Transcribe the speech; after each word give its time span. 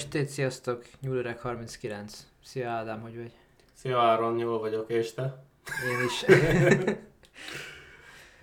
is 0.00 0.08
tét, 0.08 0.28
sziasztok, 0.28 0.84
Nyúlöreg 1.00 1.38
39. 1.38 2.26
Szia 2.44 2.70
Ádám, 2.70 3.00
hogy 3.00 3.16
vagy? 3.16 3.32
Szia 3.74 4.00
Áron, 4.00 4.38
jól 4.38 4.58
vagyok, 4.58 4.90
és 4.90 5.14
te? 5.14 5.44
Én 5.90 6.04
is. 6.06 6.24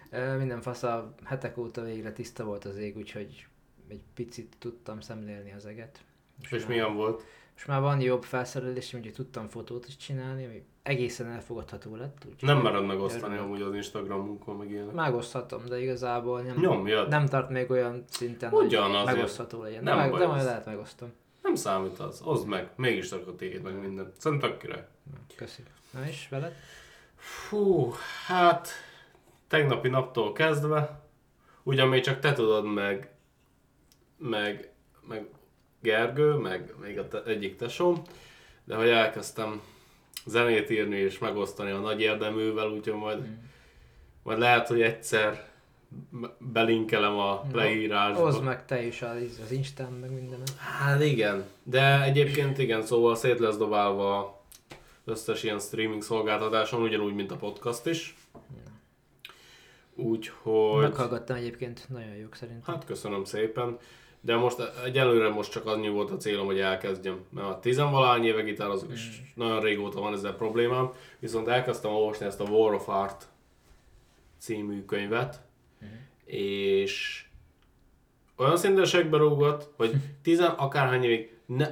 Minden 0.38 0.62
fasz 0.62 0.84
a 0.84 1.14
hetek 1.24 1.58
óta 1.58 1.84
végre 1.84 2.12
tiszta 2.12 2.44
volt 2.44 2.66
az 2.66 2.78
ég, 2.78 2.98
úgyhogy 2.98 3.46
egy 3.88 4.02
picit 4.14 4.56
tudtam 4.60 5.00
szemlélni 5.00 5.54
az 5.54 5.66
eget. 5.66 6.00
És, 6.42 6.52
és 6.52 6.66
milyen 6.66 6.96
volt? 6.96 7.24
És 7.56 7.66
már 7.66 7.82
van 7.82 8.02
jobb 8.02 8.24
felszerelés, 8.24 8.94
úgyhogy 8.94 9.14
tudtam 9.14 9.48
fotót 9.48 9.88
is 9.88 9.96
csinálni, 9.98 10.46
ami 10.46 10.66
egészen 10.84 11.28
elfogadható 11.28 11.96
lett. 11.96 12.26
Úgy 12.28 12.34
nem 12.42 12.58
mered 12.58 12.86
megosztani 12.86 13.38
amúgy 13.38 13.62
az 13.62 13.76
Instagramunkon, 13.76 14.56
meg 14.56 14.72
ilyenek. 14.72 14.94
Megoszthatom, 14.94 15.66
de 15.66 15.82
igazából 15.82 16.42
nem, 16.42 16.60
Nyomjad. 16.60 17.10
nem 17.10 17.26
tart 17.26 17.50
még 17.50 17.70
olyan 17.70 18.04
szinten, 18.10 18.54
Ugyan 18.54 18.92
hogy 18.92 19.06
megosztható 19.06 19.62
legyen. 19.62 19.84
Nem 19.84 19.98
de, 19.98 20.02
meg, 20.02 20.20
de 20.20 20.28
majd 20.28 20.44
lehet 20.44 20.66
megosztom. 20.66 21.14
Nem 21.48 21.56
számít 21.56 22.00
az, 22.00 22.22
oszd 22.24 22.48
meg, 22.48 22.70
mégis 22.76 23.12
rakod 23.12 23.36
téged 23.36 23.62
meg 23.62 23.80
minden. 23.80 24.12
Szerintem 24.18 24.50
tök 24.50 24.60
király. 24.60 24.86
Köszi. 25.36 25.64
Na 25.92 26.08
és 26.08 26.28
veled? 26.30 26.54
Fú, 27.16 27.94
hát 28.26 28.70
tegnapi 29.48 29.88
naptól 29.88 30.34
kezdve, 30.34 31.02
ugyan 31.64 31.88
még 31.88 32.04
csak 32.04 32.20
te 32.20 32.34
tudod 32.34 32.66
meg, 32.66 33.12
meg, 34.18 34.72
meg 35.08 35.28
Gergő, 35.82 36.34
meg 36.34 36.74
még 36.82 37.00
a 37.00 37.08
te, 37.08 37.24
egyik 37.24 37.56
tesóm, 37.56 38.02
de 38.64 38.76
hogy 38.76 38.90
elkezdtem 38.90 39.62
zenét 40.26 40.70
írni 40.70 40.98
és 40.98 41.18
megosztani 41.18 41.72
a 41.72 41.80
nagy 41.80 42.02
érdeművel, 42.02 42.70
úgyhogy 42.70 42.94
majd, 43.00 43.20
Mm. 43.20 43.34
majd 44.24 44.40
lehet, 44.40 44.68
hogy 44.68 44.82
egyszer 44.82 45.47
belinkelem 46.38 47.18
a 47.18 47.44
leírásba. 47.54 48.24
Hozd 48.24 48.44
meg 48.44 48.66
te 48.66 48.86
is 48.86 49.02
az, 49.02 49.40
az 49.44 49.52
Instán, 49.52 49.92
meg 49.92 50.12
minden. 50.12 50.40
Hát 50.58 51.04
igen, 51.04 51.46
de 51.64 52.04
egyébként 52.04 52.58
igen, 52.58 52.82
szóval 52.82 53.16
szét 53.16 53.40
lesz 53.40 53.58
dobálva 53.58 54.42
összes 55.06 55.44
ilyen 55.44 55.60
streaming 55.60 56.02
szolgáltatáson, 56.02 56.82
ugyanúgy, 56.82 57.14
mint 57.14 57.32
a 57.32 57.36
podcast 57.36 57.86
is. 57.86 58.16
Úgyhogy... 59.96 60.82
Meghallgattam 60.82 61.36
egyébként, 61.36 61.86
nagyon 61.90 62.16
jók 62.16 62.36
szerintem. 62.36 62.74
Hát 62.74 62.86
köszönöm 62.86 63.24
szépen. 63.24 63.78
De 64.22 64.36
most 64.36 64.58
egyelőre 64.86 65.30
most 65.30 65.52
csak 65.52 65.66
annyi 65.66 65.90
volt 65.90 66.12
a 66.12 66.18
célom, 66.18 66.46
hogy 66.46 66.60
elkezdjem. 66.60 67.26
Mert 67.30 67.48
a 67.48 67.60
tizenvalány 67.60 68.26
éve 68.26 68.42
gitározok, 68.42 68.92
és 68.92 69.22
nagyon 69.36 69.62
régóta 69.62 70.00
van 70.00 70.14
ezzel 70.14 70.36
problémám. 70.36 70.92
Viszont 71.20 71.48
elkezdtem 71.48 71.92
olvasni 71.92 72.26
ezt 72.26 72.40
a 72.40 72.44
War 72.44 72.74
of 72.74 72.88
Art 72.88 73.28
című 74.38 74.86
könyvet, 74.86 75.42
és 76.26 77.26
olyan 78.38 78.58
szintesekbe 78.58 79.18
rúgott, 79.18 79.70
hogy 79.76 79.94
tizen 80.24 80.52
akárhány 80.52 81.04
évig, 81.04 81.38
ne, 81.46 81.68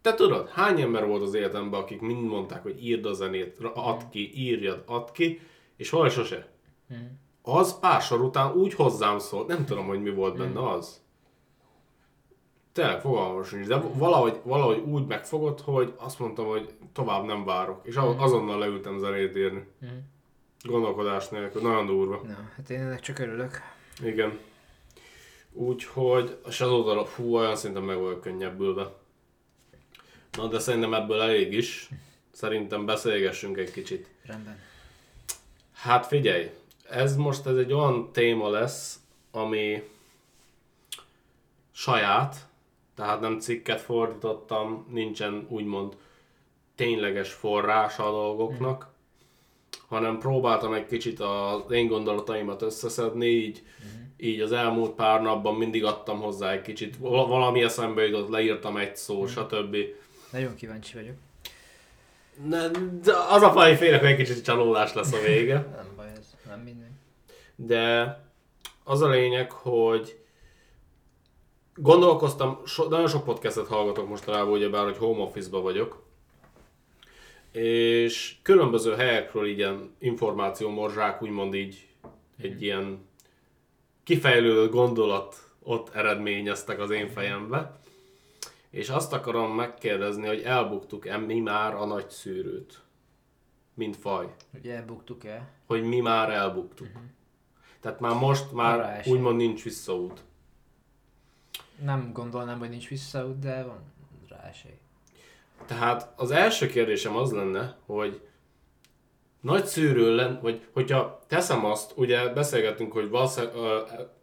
te 0.00 0.14
tudod, 0.14 0.48
hány 0.48 0.80
ember 0.80 1.06
volt 1.06 1.22
az 1.22 1.34
életemben, 1.34 1.80
akik 1.80 2.00
mind 2.00 2.24
mondták, 2.28 2.62
hogy 2.62 2.84
írd 2.86 3.04
a 3.06 3.12
zenét, 3.12 3.58
add 3.74 4.00
ki, 4.10 4.32
írjad, 4.40 4.82
add 4.86 5.08
ki, 5.12 5.40
és 5.76 5.90
valahogy 5.90 6.12
sose. 6.12 6.48
Az 7.42 7.78
pár 7.78 8.00
sor 8.02 8.20
után 8.20 8.52
úgy 8.52 8.74
hozzám 8.74 9.18
szólt, 9.18 9.46
nem 9.46 9.64
tudom, 9.64 9.86
hogy 9.86 10.02
mi 10.02 10.10
volt 10.10 10.36
benne 10.36 10.68
az. 10.70 11.02
Tényleg 12.72 13.00
fogalmam 13.00 13.44
sincs, 13.44 13.66
de 13.66 13.76
valahogy, 13.76 14.40
valahogy 14.44 14.78
úgy 14.78 15.06
megfogott, 15.06 15.60
hogy 15.60 15.94
azt 15.96 16.18
mondtam, 16.18 16.46
hogy 16.46 16.74
tovább 16.92 17.24
nem 17.24 17.44
várok. 17.44 17.80
És 17.86 17.96
a- 17.96 18.20
azonnal 18.22 18.58
leültem 18.58 18.98
zenét 18.98 19.36
írni. 19.36 19.64
Gondolkodás 20.62 21.28
nélkül, 21.28 21.62
nagyon 21.62 21.86
durva. 21.86 22.20
Na, 22.26 22.50
hát 22.56 22.70
én 22.70 22.80
ennek 22.80 23.00
csak 23.00 23.18
örülök. 23.18 23.60
Igen. 24.02 24.38
Úgyhogy, 25.52 26.38
és 26.48 26.60
azóta, 26.60 27.04
fú, 27.04 27.36
olyan 27.36 27.56
szinten 27.56 27.82
meg 27.82 27.98
vagyok 27.98 28.20
könnyebbülve. 28.20 28.92
Na, 30.36 30.46
de 30.46 30.58
szerintem 30.58 30.94
ebből 30.94 31.20
elég 31.20 31.52
is. 31.52 31.88
Szerintem 32.30 32.86
beszélgessünk 32.86 33.58
egy 33.58 33.70
kicsit. 33.70 34.08
Rendben. 34.22 34.58
Hát 35.72 36.06
figyelj, 36.06 36.50
ez 36.88 37.16
most 37.16 37.46
ez 37.46 37.56
egy 37.56 37.72
olyan 37.72 38.12
téma 38.12 38.50
lesz, 38.50 39.00
ami 39.30 39.82
saját, 41.72 42.48
tehát 42.94 43.20
nem 43.20 43.38
cikket 43.38 43.80
fordítottam, 43.80 44.86
nincsen 44.90 45.46
úgymond 45.48 45.96
tényleges 46.74 47.32
forrása 47.32 48.08
a 48.08 48.10
dolgoknak, 48.10 48.89
hanem 49.90 50.18
próbáltam 50.18 50.72
egy 50.72 50.86
kicsit 50.86 51.20
az 51.20 51.70
én 51.70 51.86
gondolataimat 51.86 52.62
összeszedni, 52.62 53.26
így, 53.26 53.62
így 54.16 54.40
az 54.40 54.52
elmúlt 54.52 54.90
pár 54.94 55.22
napban 55.22 55.54
mindig 55.54 55.84
adtam 55.84 56.20
hozzá 56.20 56.52
egy 56.52 56.62
kicsit, 56.62 56.96
val- 56.98 57.28
valami 57.28 57.62
eszembe 57.62 58.06
jutott, 58.06 58.28
leírtam 58.28 58.76
egy 58.76 58.96
szó, 58.96 59.26
stb. 59.26 59.76
Nagyon 60.32 60.54
kíváncsi 60.54 60.94
vagyok. 60.94 61.14
Ne, 62.46 62.64
az 63.28 63.42
a 63.42 63.50
faj 63.50 63.76
félek, 63.76 64.00
hogy 64.00 64.08
egy 64.08 64.16
kicsit 64.16 64.44
csalódás 64.44 64.94
lesz 64.94 65.12
a 65.12 65.20
vége. 65.26 65.54
Nem 65.76 65.88
baj 65.96 66.08
ez, 66.18 66.34
nem 66.48 66.60
minden. 66.60 66.98
De 67.56 68.16
az 68.84 69.00
a 69.00 69.08
lényeg, 69.08 69.52
hogy 69.52 70.18
gondolkoztam, 71.74 72.60
so, 72.64 72.88
nagyon 72.88 73.08
sok 73.08 73.24
podcastet 73.24 73.66
hallgatok 73.66 74.08
mostanában, 74.08 74.52
ugyebár, 74.52 74.84
hogy 74.84 74.96
home 74.96 75.22
office-ba 75.22 75.60
vagyok, 75.60 76.02
és 77.52 78.36
különböző 78.42 78.94
helyekről 78.94 79.46
ilyen 79.46 79.94
információmorzsák, 79.98 81.22
úgymond 81.22 81.54
így 81.54 81.88
egy 82.38 82.62
ilyen 82.62 83.08
kifejlődött 84.02 84.70
gondolat 84.70 85.36
ott 85.62 85.94
eredményeztek 85.94 86.78
az 86.78 86.90
én 86.90 87.08
fejembe. 87.08 87.78
És 88.70 88.88
azt 88.88 89.12
akarom 89.12 89.54
megkérdezni, 89.54 90.26
hogy 90.26 90.42
elbuktuk-e 90.42 91.16
mi 91.16 91.40
már 91.40 91.74
a 91.74 91.84
nagy 91.84 92.10
szűrőt, 92.10 92.80
mint 93.74 93.96
faj 93.96 94.34
Ugye 94.54 94.74
elbuktuk 94.74 95.24
el? 95.24 95.48
hogy 95.66 95.82
mi 95.82 96.00
már 96.00 96.30
elbuktuk. 96.30 96.88
Tehát 97.80 98.00
már 98.00 98.14
most 98.14 98.44
Arra 98.44 98.56
már 98.56 98.98
esély. 98.98 99.12
úgymond 99.12 99.36
nincs 99.36 99.62
visszaút. 99.62 100.20
Nem 101.82 102.12
gondolnám, 102.12 102.58
hogy 102.58 102.68
nincs 102.68 102.88
visszaút, 102.88 103.38
de 103.38 103.64
van 103.64 103.82
rá 104.28 104.48
esély. 104.48 104.78
Tehát 105.66 106.12
az 106.16 106.30
első 106.30 106.66
kérdésem 106.66 107.16
az 107.16 107.32
lenne, 107.32 107.76
hogy 107.86 108.20
nagy 109.40 109.64
szűrő 109.64 110.14
lenne, 110.14 110.40
vagy 110.40 110.60
hogyha 110.72 111.20
teszem 111.28 111.64
azt, 111.64 111.92
ugye 111.96 112.28
beszélgettünk, 112.28 112.92
hogy 112.92 113.08
valószínűleg, 113.08 113.54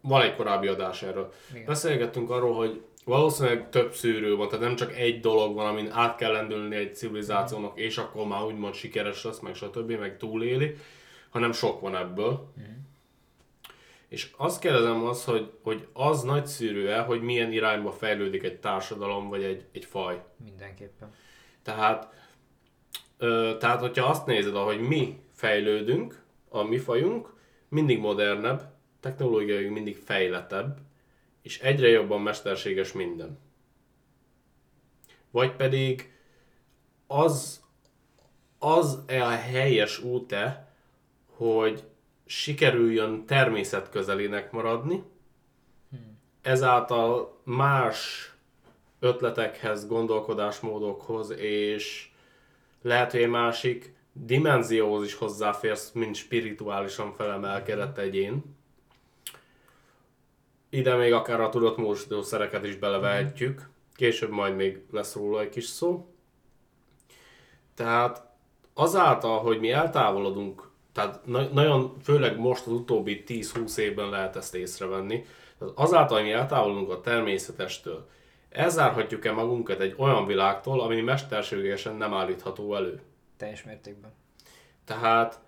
van 0.00 0.22
egy 0.22 0.36
korábbi 0.36 0.66
adás 0.66 1.02
erről. 1.02 1.32
Igen. 1.50 1.64
Beszélgettünk 1.64 2.30
arról, 2.30 2.54
hogy 2.54 2.82
valószínűleg 3.04 3.68
több 3.70 3.94
szűrő 3.94 4.36
van, 4.36 4.48
tehát 4.48 4.64
nem 4.64 4.76
csak 4.76 4.96
egy 4.96 5.20
dolog 5.20 5.54
van, 5.54 5.66
amin 5.66 5.90
át 5.90 6.16
kell 6.16 6.32
lendülni 6.32 6.76
egy 6.76 6.96
civilizációnak, 6.96 7.78
és 7.78 7.98
akkor 7.98 8.26
már 8.26 8.42
úgymond 8.42 8.74
sikeres 8.74 9.24
lesz, 9.24 9.38
meg 9.38 9.54
stb., 9.54 9.90
meg 9.90 10.16
túléli, 10.16 10.76
hanem 11.30 11.52
sok 11.52 11.80
van 11.80 11.96
ebből. 11.96 12.52
És 14.08 14.30
azt 14.36 14.60
kérdezem 14.60 15.06
az, 15.06 15.24
hogy, 15.24 15.50
hogy 15.62 15.86
az 15.92 16.22
nagy 16.22 16.46
szűrő-e, 16.46 17.00
hogy 17.00 17.22
milyen 17.22 17.52
irányba 17.52 17.92
fejlődik 17.92 18.42
egy 18.42 18.60
társadalom, 18.60 19.28
vagy 19.28 19.42
egy, 19.42 19.64
egy 19.72 19.84
faj. 19.84 20.22
Mindenképpen. 20.44 21.14
Tehát, 21.68 22.12
ö, 23.18 23.56
tehát, 23.58 23.80
hogyha 23.80 24.06
azt 24.06 24.26
nézed, 24.26 24.56
ahogy 24.56 24.80
mi 24.80 25.20
fejlődünk, 25.32 26.22
a 26.48 26.62
mi 26.62 26.78
fajunk, 26.78 27.34
mindig 27.68 27.98
modernebb, 27.98 28.72
technológiai 29.00 29.68
mindig 29.68 29.96
fejletebb, 29.96 30.78
és 31.42 31.58
egyre 31.58 31.88
jobban 31.88 32.20
mesterséges 32.20 32.92
minden. 32.92 33.38
Vagy 35.30 35.52
pedig 35.52 36.12
az, 37.06 37.64
az 38.58 39.02
-e 39.06 39.24
a 39.24 39.30
helyes 39.30 40.02
út-e, 40.02 40.72
hogy 41.26 41.84
sikerüljön 42.26 43.26
természetközelének 43.26 44.50
maradni, 44.50 45.02
ezáltal 46.42 47.40
más 47.44 48.32
ötletekhez, 49.00 49.86
gondolkodásmódokhoz, 49.86 51.30
és 51.30 52.10
lehet, 52.82 53.10
hogy 53.10 53.20
egy 53.20 53.28
másik 53.28 53.94
dimenzióhoz 54.12 55.04
is 55.04 55.14
hozzáférsz, 55.14 55.90
mint 55.92 56.14
spirituálisan 56.14 57.12
felemelkedett 57.12 57.98
egyén. 57.98 58.56
Ide 60.70 60.94
még 60.94 61.12
akár 61.12 61.40
a 61.40 61.48
tudatmódosító 61.48 62.22
szereket 62.22 62.64
is 62.64 62.76
belevehetjük. 62.76 63.68
Később 63.94 64.30
majd 64.30 64.56
még 64.56 64.82
lesz 64.90 65.14
róla 65.14 65.40
egy 65.40 65.48
kis 65.48 65.64
szó. 65.64 66.14
Tehát 67.74 68.28
azáltal, 68.74 69.38
hogy 69.38 69.60
mi 69.60 69.70
eltávolodunk, 69.70 70.70
tehát 70.92 71.26
na- 71.26 71.48
nagyon, 71.52 71.96
főleg 72.02 72.38
most 72.38 72.66
az 72.66 72.72
utóbbi 72.72 73.24
10-20 73.26 73.76
évben 73.76 74.08
lehet 74.08 74.36
ezt 74.36 74.54
észrevenni, 74.54 75.24
tehát 75.58 75.74
azáltal, 75.76 76.16
hogy 76.16 76.26
mi 76.26 76.32
eltávolodunk 76.32 76.90
a 76.90 77.00
természetestől, 77.00 78.08
elzárhatjuk-e 78.50 79.32
magunkat 79.32 79.80
egy 79.80 79.94
olyan 79.96 80.26
világtól, 80.26 80.80
ami 80.80 81.00
mesterségesen 81.00 81.94
nem 81.94 82.14
állítható 82.14 82.74
elő. 82.74 83.00
Teljes 83.36 83.62
mértékben. 83.62 84.12
Tehát 84.84 85.40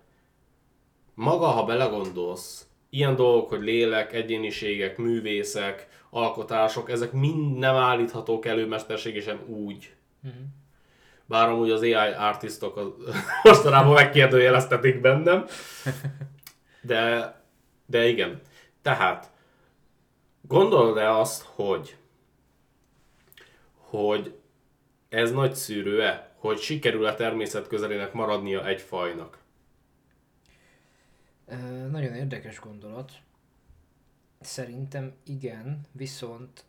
maga, 1.13 1.45
ha 1.45 1.63
belegondolsz, 1.63 2.65
ilyen 2.89 3.15
dolgok, 3.15 3.49
hogy 3.49 3.61
lélek, 3.61 4.13
egyéniségek, 4.13 4.97
művészek, 4.97 5.87
alkotások, 6.09 6.89
ezek 6.89 7.11
mind 7.11 7.57
nem 7.57 7.75
állíthatók 7.75 8.45
elő 8.45 8.67
mesterségesen 8.67 9.39
úgy. 9.47 9.95
Uh-huh. 10.23 10.41
Bár 11.25 11.49
amúgy 11.49 11.71
az 11.71 11.81
AI 11.81 11.93
artistok 12.17 12.77
az, 12.77 12.87
mostanában 13.43 13.93
megkérdőjeleztetik 13.93 15.01
bennem. 15.01 15.45
De, 16.81 17.35
de 17.85 18.07
igen. 18.07 18.41
Tehát, 18.81 19.31
gondolod-e 20.47 21.17
azt, 21.17 21.45
hogy 21.55 21.95
hogy 23.91 24.35
ez 25.09 25.31
nagy 25.31 25.55
szűrő-e? 25.55 26.35
Hogy 26.35 26.57
sikerül 26.57 27.05
a 27.05 27.15
természet 27.15 27.67
közelének 27.67 28.13
maradnia 28.13 28.67
egy 28.67 28.81
fajnak? 28.81 29.37
E, 31.47 31.57
nagyon 31.87 32.13
érdekes 32.13 32.59
gondolat. 32.59 33.11
Szerintem 34.39 35.13
igen, 35.23 35.81
viszont 35.91 36.63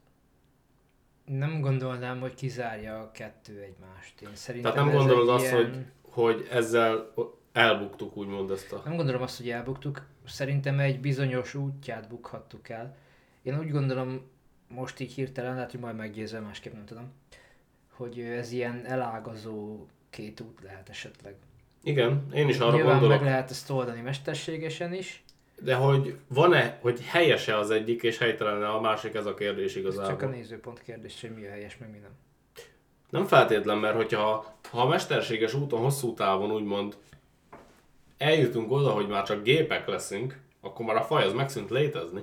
nem 1.24 1.60
gondolnám, 1.60 2.20
hogy 2.20 2.34
kizárja 2.34 3.00
a 3.00 3.10
kettő 3.10 3.60
egymást. 3.60 4.20
Én 4.20 4.34
szerintem 4.34 4.72
Tehát 4.72 4.86
nem 4.86 4.96
gondolod 4.96 5.28
azt, 5.28 5.44
ilyen... 5.44 5.64
hogy, 5.64 5.84
hogy 6.12 6.46
ezzel 6.50 7.12
elbuktuk, 7.52 8.16
úgymond 8.16 8.50
ezt 8.50 8.72
a... 8.72 8.82
Nem 8.84 8.96
gondolom 8.96 9.22
azt, 9.22 9.36
hogy 9.36 9.50
elbuktuk. 9.50 10.06
Szerintem 10.26 10.78
egy 10.78 11.00
bizonyos 11.00 11.54
útját 11.54 12.08
bukhattuk 12.08 12.68
el. 12.68 12.96
Én 13.42 13.58
úgy 13.58 13.70
gondolom, 13.70 14.30
most 14.74 15.00
így 15.00 15.12
hirtelen, 15.12 15.54
lehet, 15.54 15.70
hogy 15.70 15.80
majd 15.80 15.96
meggyőzöm, 15.96 16.44
másképp 16.44 16.72
nem 16.72 16.84
tudom, 16.84 17.12
hogy 17.92 18.20
ez 18.20 18.52
ilyen 18.52 18.84
elágazó 18.86 19.86
két 20.10 20.40
út 20.40 20.58
lehet 20.62 20.88
esetleg. 20.88 21.34
Igen, 21.82 22.28
én 22.34 22.48
is 22.48 22.58
arra 22.58 22.74
Nyilván 22.74 22.92
gondolok. 22.92 23.20
meg 23.20 23.30
lehet 23.30 23.50
ezt 23.50 23.70
oldani 23.70 24.00
mesterségesen 24.00 24.92
is. 24.94 25.22
De 25.60 25.74
hogy 25.74 26.16
van-e, 26.28 26.78
hogy 26.80 27.00
helyese 27.04 27.58
az 27.58 27.70
egyik 27.70 28.02
és 28.02 28.18
helytelen 28.18 28.62
a 28.62 28.80
másik, 28.80 29.14
ez 29.14 29.26
a 29.26 29.34
kérdés 29.34 29.76
igazából. 29.76 30.04
Ez 30.04 30.18
csak 30.18 30.22
a 30.22 30.32
nézőpont 30.32 30.82
kérdés, 30.82 31.20
hogy 31.20 31.34
mi 31.34 31.46
a 31.46 31.50
helyes, 31.50 31.78
meg 31.78 31.90
mi 31.90 31.98
nem. 31.98 32.10
Nem 33.10 33.26
feltétlen, 33.26 33.78
mert 33.78 33.96
hogyha 33.96 34.54
ha 34.70 34.80
a 34.80 34.86
mesterséges 34.88 35.54
úton 35.54 35.80
hosszú 35.80 36.14
távon 36.14 36.52
úgymond 36.52 36.96
eljutunk 38.18 38.70
oda, 38.70 38.90
hogy 38.90 39.08
már 39.08 39.24
csak 39.24 39.42
gépek 39.42 39.86
leszünk, 39.86 40.40
akkor 40.60 40.86
már 40.86 40.96
a 40.96 41.02
faj 41.02 41.24
az 41.24 41.32
megszűnt 41.32 41.70
létezni. 41.70 42.22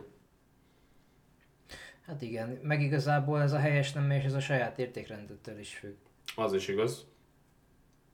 Hát 2.10 2.22
igen, 2.22 2.60
meg 2.64 2.82
igazából 2.82 3.42
ez 3.42 3.52
a 3.54 3.58
helyes 3.58 3.92
nem 3.92 4.12
és 4.12 4.24
ez 4.24 4.34
a 4.34 4.40
saját 4.40 4.80
értékrendettől 4.80 5.60
is 5.60 5.76
függ. 5.76 5.96
Az 6.36 6.54
is 6.54 6.68
igaz. 6.68 7.06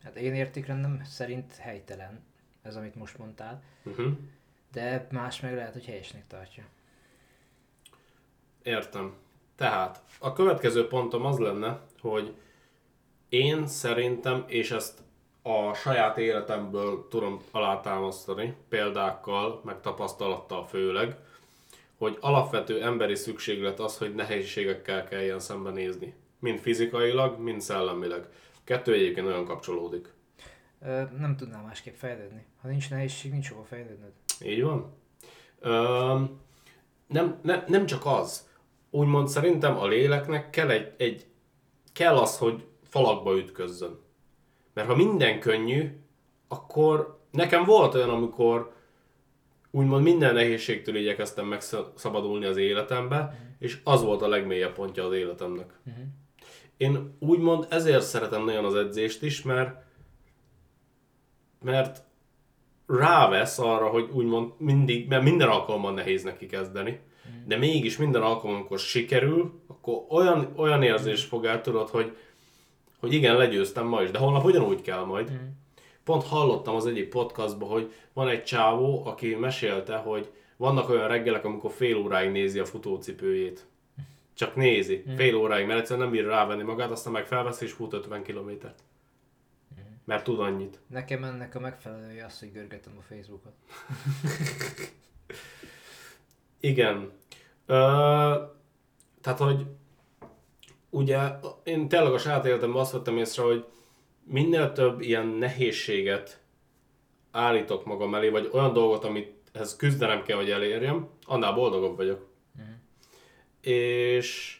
Hát 0.04 0.16
én 0.16 0.34
értékrendem 0.34 1.02
szerint 1.04 1.56
helytelen, 1.56 2.24
ez 2.62 2.76
amit 2.76 2.96
most 2.96 3.18
mondtál, 3.18 3.64
uh-huh. 3.84 4.14
de 4.72 5.08
más 5.12 5.40
meg 5.40 5.56
lehet, 5.56 5.74
hogy 5.74 5.86
helyesnek 5.86 6.28
tartja. 6.28 6.64
Értem. 8.64 9.14
Tehát 9.56 10.04
a 10.20 10.34
következő 10.34 10.88
pontom 10.88 11.26
az 11.26 11.38
lenne, 11.38 11.82
hogy 12.00 12.36
én 13.30 13.68
szerintem, 13.68 14.44
és 14.48 14.72
ezt 14.72 15.00
a 15.42 15.74
saját 15.74 16.18
életemből 16.18 17.08
tudom 17.10 17.42
alátámasztani, 17.52 18.56
példákkal, 18.70 19.62
meg 19.64 19.82
tapasztalattal 19.82 20.66
főleg, 20.66 21.18
hogy 22.06 22.18
alapvető 22.22 22.84
emberi 22.84 23.16
szükséglet 23.16 23.80
az, 23.80 23.98
hogy 23.98 24.16
nehézségekkel 24.16 25.04
kelljen 25.04 25.40
szembenézni. 25.40 26.14
Mind 26.40 26.60
fizikailag, 26.60 27.40
mind 27.40 27.62
szellemileg. 27.62 28.28
Kettő 28.64 28.94
egyébként 28.94 29.28
nagyon 29.28 29.46
kapcsolódik. 29.46 30.14
Ö, 30.82 31.02
nem 31.18 31.36
tudnám 31.36 31.64
másképp 31.64 31.96
fejlődni. 31.96 32.46
Ha 32.62 32.68
nincs 32.68 32.90
nehézség, 32.90 33.32
nincs 33.32 33.50
hova 33.50 33.64
fejlődnöd. 33.64 34.12
Így 34.44 34.64
van. 34.64 34.94
Ö, 35.60 35.70
nem, 37.08 37.40
nem, 37.42 37.64
nem 37.68 37.86
csak 37.86 38.06
az. 38.06 38.48
Úgymond 38.90 39.28
szerintem 39.28 39.78
a 39.78 39.88
léleknek 39.88 40.50
kell 40.50 40.70
egy, 40.70 40.94
egy 40.98 41.26
kell 41.94 42.18
az, 42.18 42.38
hogy 42.38 42.66
falakba 42.84 43.38
ütközzön. 43.38 44.00
Mert 44.74 44.88
ha 44.88 44.96
minden 44.96 45.40
könnyű, 45.40 45.98
akkor 46.48 47.20
nekem 47.32 47.64
volt 47.64 47.94
olyan, 47.94 48.10
amikor 48.10 48.74
úgymond 49.76 50.04
minden 50.04 50.34
nehézségtől 50.34 50.96
igyekeztem 50.96 51.46
megszabadulni 51.46 52.46
az 52.46 52.58
életembe, 52.58 53.20
uh-huh. 53.20 53.38
és 53.60 53.80
az 53.84 54.04
volt 54.04 54.22
a 54.22 54.28
legmélyebb 54.28 54.74
pontja 54.74 55.06
az 55.06 55.14
életemnek. 55.14 55.80
Uh-huh. 55.86 56.04
Én 56.78 57.16
úgymond 57.20 57.68
ezért 57.70 58.02
szeretem 58.04 58.46
nagyon 58.46 58.66
az 58.66 58.76
edzést 58.76 59.24
is, 59.24 59.42
mert 59.42 59.84
mert 61.64 62.04
rávesz 62.88 63.60
arra, 63.60 63.88
hogy 63.88 64.10
úgymond 64.14 64.52
mindig, 64.58 65.08
mert 65.08 65.24
minden 65.24 65.50
alkalommal 65.50 65.94
nehéz 65.94 66.24
neki 66.24 66.46
kezdeni, 66.46 66.90
uh-huh. 66.90 67.48
de 67.48 67.58
mégis 67.58 67.98
minden 67.98 68.22
alkalommal, 68.22 68.60
amikor 68.60 68.80
sikerül, 68.80 69.64
akkor 69.68 70.06
olyan, 70.10 70.54
olyan 70.56 70.84
érzés 70.84 71.24
fog 71.24 71.46
el, 71.46 71.62
tudod, 71.62 71.90
hogy, 71.90 72.18
hogy 73.00 73.14
igen, 73.14 73.38
legyőztem 73.38 73.88
ma 73.88 74.02
is, 74.02 74.12
de 74.12 74.18
holnap 74.18 74.44
ugyanúgy 74.44 74.82
kell 74.82 75.04
majd. 75.04 75.30
Uh-huh. 75.30 75.48
Pont 76.06 76.24
hallottam 76.24 76.76
az 76.76 76.86
egyik 76.86 77.10
podcastban, 77.10 77.70
hogy 77.70 77.94
van 78.14 78.28
egy 78.28 78.44
csávó, 78.44 79.06
aki 79.06 79.36
mesélte, 79.36 79.96
hogy 79.98 80.32
vannak 80.58 80.90
olyan 80.90 81.08
reggelek, 81.08 81.46
amikor 81.46 81.72
fél 81.72 81.98
óráig 81.98 82.32
nézi 82.32 82.60
a 82.60 82.66
futócipőjét. 82.66 83.66
Csak 84.34 84.56
nézi, 84.56 85.04
mm. 85.10 85.16
fél 85.16 85.36
óráig, 85.36 85.68
mert 85.68 85.80
egyszerűen 85.80 86.06
nem 86.06 86.16
bír 86.16 86.26
rávenni 86.26 86.64
magát, 86.64 86.92
aztán 86.92 87.14
meg 87.14 87.26
felvesz 87.26 87.62
és 87.62 87.72
fut 87.72 87.94
50 87.94 88.24
kilométert. 88.24 88.84
Mm. 89.80 89.84
Mert 90.04 90.24
tud 90.24 90.40
annyit. 90.40 90.80
Nekem 90.88 91.24
ennek 91.24 91.56
a 91.56 91.60
megfelelője 91.60 92.26
az, 92.26 92.40
hogy 92.40 92.52
görgetem 92.52 92.94
a 92.98 93.02
Facebookot. 93.02 93.54
Igen. 96.60 97.12
Ö, 97.66 97.76
tehát, 99.22 99.40
hogy 99.40 99.66
ugye 100.90 101.20
én 101.64 101.88
tényleg 101.88 102.14
a 102.14 102.18
saját 102.18 102.46
életemben 102.46 102.82
azt 102.82 102.92
vettem 102.92 103.18
észre, 103.18 103.44
hogy 103.44 103.66
minél 104.26 104.72
több 104.72 105.02
ilyen 105.02 105.28
nehézséget 105.28 106.40
állítok 107.32 107.86
magam 107.86 108.16
elé, 108.16 108.30
vagy 108.30 108.50
olyan 108.52 108.74
dolgot, 108.74 109.04
amit 109.04 109.34
ez 109.52 109.76
küzdenem 109.76 110.24
kell, 110.24 110.38
hogy 110.38 110.50
elérjem, 110.50 111.10
annál 111.24 111.54
boldogabb 111.54 111.96
vagyok. 111.96 112.28
Uh-huh. 112.56 112.74
És 113.62 114.60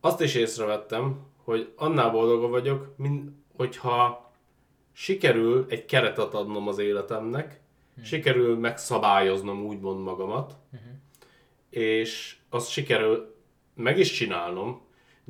azt 0.00 0.20
is 0.20 0.34
észrevettem, 0.34 1.26
hogy 1.36 1.72
annál 1.76 2.10
boldogabb 2.10 2.50
vagyok, 2.50 2.94
mint 2.96 3.30
hogyha 3.56 4.32
sikerül 4.92 5.66
egy 5.68 5.84
keretet 5.84 6.34
adnom 6.34 6.68
az 6.68 6.78
életemnek, 6.78 7.60
uh-huh. 7.90 8.04
sikerül 8.04 8.58
megszabályoznom 8.58 9.64
úgymond 9.64 10.02
magamat, 10.02 10.56
uh-huh. 10.72 10.90
és 11.70 12.36
azt 12.48 12.70
sikerül 12.70 13.34
meg 13.74 13.98
is 13.98 14.12
csinálnom, 14.12 14.80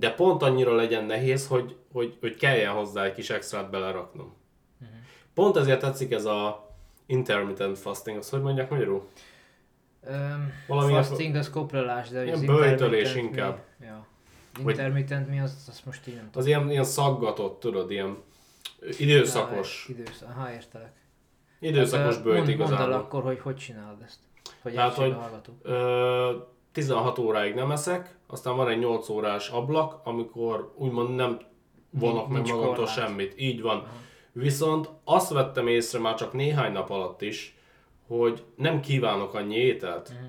de 0.00 0.14
pont 0.14 0.42
annyira 0.42 0.74
legyen 0.74 1.04
nehéz, 1.04 1.46
hogy, 1.46 1.76
hogy, 1.92 2.16
hogy 2.20 2.36
kelljen 2.36 2.72
hozzá 2.72 3.04
egy 3.04 3.12
kis 3.12 3.30
extrát 3.30 3.70
beleraknom. 3.70 4.34
Uh-huh. 4.80 4.96
Pont 5.34 5.56
ezért 5.56 5.80
tetszik 5.80 6.12
ez 6.12 6.24
a 6.24 6.68
intermittent 7.06 7.78
fasting, 7.78 8.18
azt 8.18 8.30
hogy 8.30 8.42
mondják 8.42 8.70
magyarul? 8.70 9.08
Um, 10.08 10.52
Valami 10.66 10.92
fasting 10.92 11.34
az 11.34 11.50
koprolás, 11.50 12.08
de 12.08 12.24
ilyen 12.24 12.46
bőjtölés 12.46 13.14
inkább. 13.14 13.64
Mi? 13.78 13.86
Ja. 13.86 14.06
Intermittent 14.66 15.28
mi, 15.28 15.40
az, 15.40 15.64
az 15.68 15.80
most 15.84 16.06
így 16.06 16.14
nem 16.14 16.28
Az 16.34 16.46
ilyen, 16.46 16.70
ilyen 16.70 16.84
szaggatott, 16.84 17.60
tudod, 17.60 17.90
ilyen 17.90 18.16
időszakos. 18.98 19.86
Ja, 19.88 19.94
idősz, 19.94 20.22
aha, 20.22 20.52
értelek. 20.52 20.92
Időszakos 21.58 22.14
hát, 22.14 22.24
mond, 22.24 22.48
igazából. 22.48 22.78
Mondd 22.78 22.92
el 22.92 22.98
akkor, 22.98 23.22
hogy 23.22 23.40
hogy 23.40 23.56
csinálod 23.56 24.02
ezt. 24.02 24.18
Hogy 24.62 24.76
hát, 24.76 24.94
hogy 24.94 25.16
ö, 25.62 26.36
16 26.72 27.18
óráig 27.18 27.54
nem 27.54 27.70
eszek, 27.70 28.18
aztán 28.26 28.56
van 28.56 28.68
egy 28.68 28.78
8 28.78 29.08
órás 29.08 29.48
ablak, 29.48 30.00
amikor 30.04 30.72
úgymond 30.76 31.14
nem 31.14 31.38
vonok 31.90 32.28
meg 32.28 32.46
magamtól 32.46 32.86
semmit. 32.86 33.34
Így 33.36 33.60
van. 33.60 33.76
Aha. 33.76 33.88
Viszont 34.32 34.88
azt 35.04 35.32
vettem 35.32 35.66
észre 35.66 35.98
már 35.98 36.14
csak 36.14 36.32
néhány 36.32 36.72
nap 36.72 36.90
alatt 36.90 37.22
is, 37.22 37.56
hogy 38.06 38.44
nem 38.56 38.80
kívánok 38.80 39.34
annyi 39.34 39.56
ételt. 39.56 40.08
Uh-huh. 40.08 40.28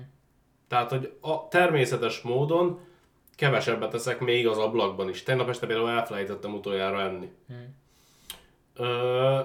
Tehát, 0.68 0.90
hogy 0.90 1.16
a 1.20 1.48
természetes 1.48 2.20
módon 2.20 2.80
kevesebbet 3.34 3.94
eszek 3.94 4.20
még 4.20 4.46
az 4.46 4.58
ablakban 4.58 5.08
is. 5.08 5.22
Tegnap 5.22 5.48
este 5.48 5.66
például 5.66 5.88
elfelejtettem 5.88 6.54
utoljára 6.54 7.00
enni. 7.00 7.30
Uh-huh. 7.48 7.66
Ö, 8.74 9.40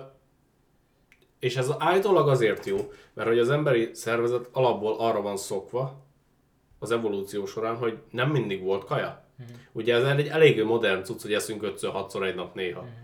és 1.40 1.56
ez 1.56 1.72
állítólag 1.78 2.28
azért 2.28 2.66
jó, 2.66 2.78
mert 3.14 3.28
hogy 3.28 3.40
az 3.40 3.50
emberi 3.50 3.90
szervezet 3.94 4.50
alapból 4.52 4.96
arra 5.00 5.22
van 5.22 5.38
szokva, 5.38 6.07
az 6.80 6.92
evolúció 6.92 7.46
során, 7.46 7.76
hogy 7.76 7.98
nem 8.12 8.30
mindig 8.30 8.62
volt 8.62 8.86
kaja. 8.86 9.24
Uh-huh. 9.40 9.56
Ugye 9.72 9.96
ez 9.96 10.04
egy 10.04 10.28
elég 10.28 10.64
modern 10.64 11.04
cucc, 11.04 11.22
hogy 11.22 11.34
eszünk 11.34 11.62
5-6-szor 11.64 12.24
egy 12.28 12.36
nap 12.36 12.56
néha. 12.56 12.80
Uh-huh. 12.80 12.96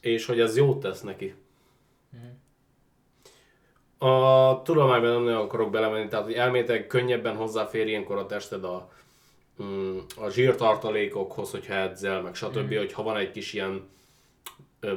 És 0.00 0.26
hogy 0.26 0.40
ez 0.40 0.56
jót 0.56 0.80
tesz 0.80 1.00
neki. 1.00 1.34
Uh-huh. 2.12 2.30
A 3.98 4.62
tudományban 4.62 5.10
nem 5.10 5.22
nagyon 5.22 5.40
akarok 5.40 5.70
belemenni, 5.70 6.08
tehát 6.08 6.24
hogy 6.24 6.34
elméletek 6.34 6.86
könnyebben 6.86 7.36
hozzáfér 7.36 7.86
ilyenkor 7.86 8.16
a 8.16 8.26
tested 8.26 8.64
a, 8.64 8.90
mm, 9.62 9.98
a 10.16 10.28
zsírtartalékokhoz, 10.28 11.50
hogyha 11.50 11.74
edzel, 11.74 12.22
meg 12.22 12.34
stb., 12.34 12.56
uh-huh. 12.56 12.76
hogy 12.76 12.92
ha 12.92 13.02
van 13.02 13.16
egy 13.16 13.30
kis 13.30 13.52
ilyen 13.52 13.88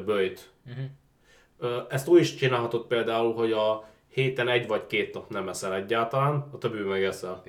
bőjt. 0.06 0.50
Uh-huh. 0.66 1.86
Ezt 1.90 2.08
úgy 2.08 2.20
is 2.20 2.36
csinálhatod 2.36 2.86
például, 2.86 3.34
hogy 3.34 3.52
a 3.52 3.90
héten 4.18 4.50
egy 4.50 4.68
vagy 4.68 4.88
két 4.88 5.14
nap 5.14 5.30
nem 5.30 5.50
eszel 5.50 5.76
egyáltalán, 5.76 6.50
a 6.54 6.58
többi 6.58 6.80
meg 6.80 7.04
eszel. 7.04 7.44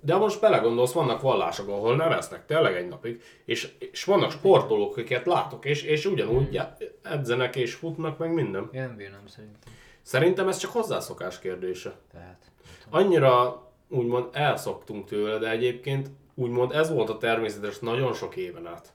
De 0.00 0.16
most 0.16 0.40
belegondolsz, 0.40 0.92
vannak 0.92 1.20
vallások, 1.20 1.68
ahol 1.68 1.96
nem 1.96 2.12
esznek 2.12 2.46
tényleg 2.46 2.74
egy 2.74 2.88
napig, 2.88 3.22
és, 3.44 3.72
és 3.78 4.04
vannak 4.04 4.30
sportolók, 4.30 4.92
akiket 4.92 5.26
látok, 5.26 5.64
és, 5.64 5.82
és 5.82 6.06
ugyanúgy 6.06 6.52
já- 6.52 6.78
edzenek 7.02 7.56
és 7.56 7.74
futnak, 7.74 8.18
meg 8.18 8.32
minden. 8.32 8.68
Én 8.72 8.80
nem 8.80 8.96
bírnám 8.96 9.26
szerintem. 9.26 9.72
Szerintem 10.02 10.48
ez 10.48 10.56
csak 10.56 10.70
hozzászokás 10.70 11.38
kérdése. 11.38 11.94
Tehát. 12.12 12.50
Annyira 12.90 13.62
úgymond 13.88 14.28
elszoktunk 14.32 15.06
tőle, 15.06 15.38
de 15.38 15.50
egyébként 15.50 16.10
úgymond 16.34 16.72
ez 16.72 16.90
volt 16.92 17.08
a 17.10 17.18
természetes 17.18 17.78
nagyon 17.78 18.12
sok 18.14 18.36
éven 18.36 18.66
át 18.66 18.92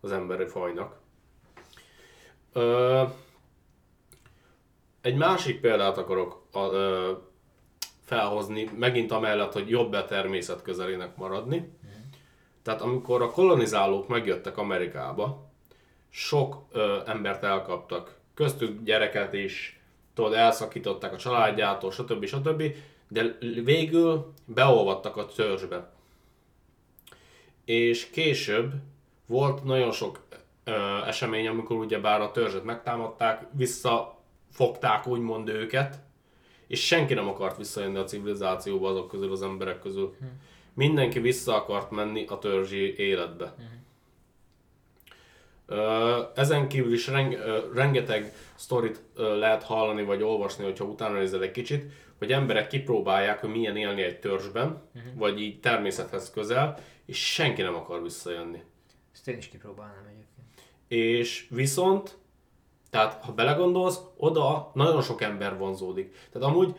az 0.00 0.12
emberi 0.12 0.46
fajnak. 0.46 0.98
Ö, 2.52 3.02
egy 5.06 5.16
másik 5.16 5.60
példát 5.60 5.98
akarok 5.98 6.42
a, 6.52 6.58
ö, 6.58 7.12
felhozni, 8.04 8.70
megint 8.78 9.12
amellett, 9.12 9.52
hogy 9.52 9.68
jobb 9.68 9.92
a 9.92 10.04
természet 10.04 10.62
közelének 10.62 11.16
maradni. 11.16 11.68
Tehát 12.62 12.80
amikor 12.80 13.22
a 13.22 13.30
kolonizálók 13.30 14.08
megjöttek 14.08 14.58
Amerikába, 14.58 15.50
sok 16.10 16.62
ö, 16.72 16.98
embert 17.06 17.42
elkaptak, 17.44 18.14
köztük 18.34 18.82
gyereket 18.82 19.32
is, 19.32 19.80
tudod, 20.14 20.32
elszakították 20.32 21.12
a 21.12 21.16
családjától, 21.16 21.90
stb. 21.90 22.24
stb. 22.24 22.62
De 23.08 23.36
végül 23.64 24.32
beolvadtak 24.44 25.16
a 25.16 25.26
törzsbe. 25.26 25.92
És 27.64 28.10
később 28.10 28.72
volt 29.26 29.64
nagyon 29.64 29.92
sok 29.92 30.20
ö, 30.64 30.72
esemény, 31.06 31.46
amikor 31.46 31.76
ugyebár 31.76 32.20
a 32.20 32.30
törzset 32.30 32.64
megtámadták, 32.64 33.46
visszafogták 34.56 35.06
úgymond 35.06 35.48
őket, 35.48 35.98
és 36.66 36.86
senki 36.86 37.14
nem 37.14 37.28
akart 37.28 37.56
visszajönni 37.56 37.96
a 37.96 38.04
civilizációba 38.04 38.88
azok 38.88 39.08
közül, 39.08 39.32
az 39.32 39.42
emberek 39.42 39.80
közül. 39.80 40.16
Mindenki 40.74 41.20
vissza 41.20 41.54
akart 41.54 41.90
menni 41.90 42.24
a 42.26 42.38
törzsi 42.38 42.96
életbe. 42.96 43.54
Ö, 45.66 46.22
Ezen 46.34 46.68
kívül 46.68 46.92
is 46.92 47.06
reng, 47.06 47.36
rengeteg 47.74 48.32
sztorit 48.54 49.00
lehet 49.16 49.62
hallani 49.62 50.02
vagy 50.02 50.22
olvasni, 50.22 50.64
hogyha 50.64 50.84
utána 50.84 51.18
nézel 51.18 51.42
egy 51.42 51.50
kicsit, 51.50 51.92
hogy 52.18 52.32
emberek 52.32 52.68
kipróbálják, 52.68 53.40
hogy 53.40 53.50
milyen 53.50 53.76
élni 53.76 54.02
egy 54.02 54.18
törzsben, 54.20 54.82
vagy 55.14 55.40
így 55.40 55.60
természethez 55.60 56.30
közel, 56.30 56.78
és 57.06 57.32
senki 57.32 57.62
nem 57.62 57.74
akar 57.74 58.02
visszajönni. 58.02 58.62
Ezt 59.12 59.28
én 59.28 59.36
is 59.36 59.48
kipróbálnám 59.48 60.06
egyébként. 60.06 60.70
És 60.88 61.46
viszont, 61.50 62.16
tehát 62.90 63.24
ha 63.24 63.32
belegondolsz, 63.32 64.00
oda 64.16 64.70
nagyon 64.74 65.02
sok 65.02 65.20
ember 65.20 65.58
vonzódik. 65.58 66.28
Tehát 66.32 66.48
amúgy 66.48 66.74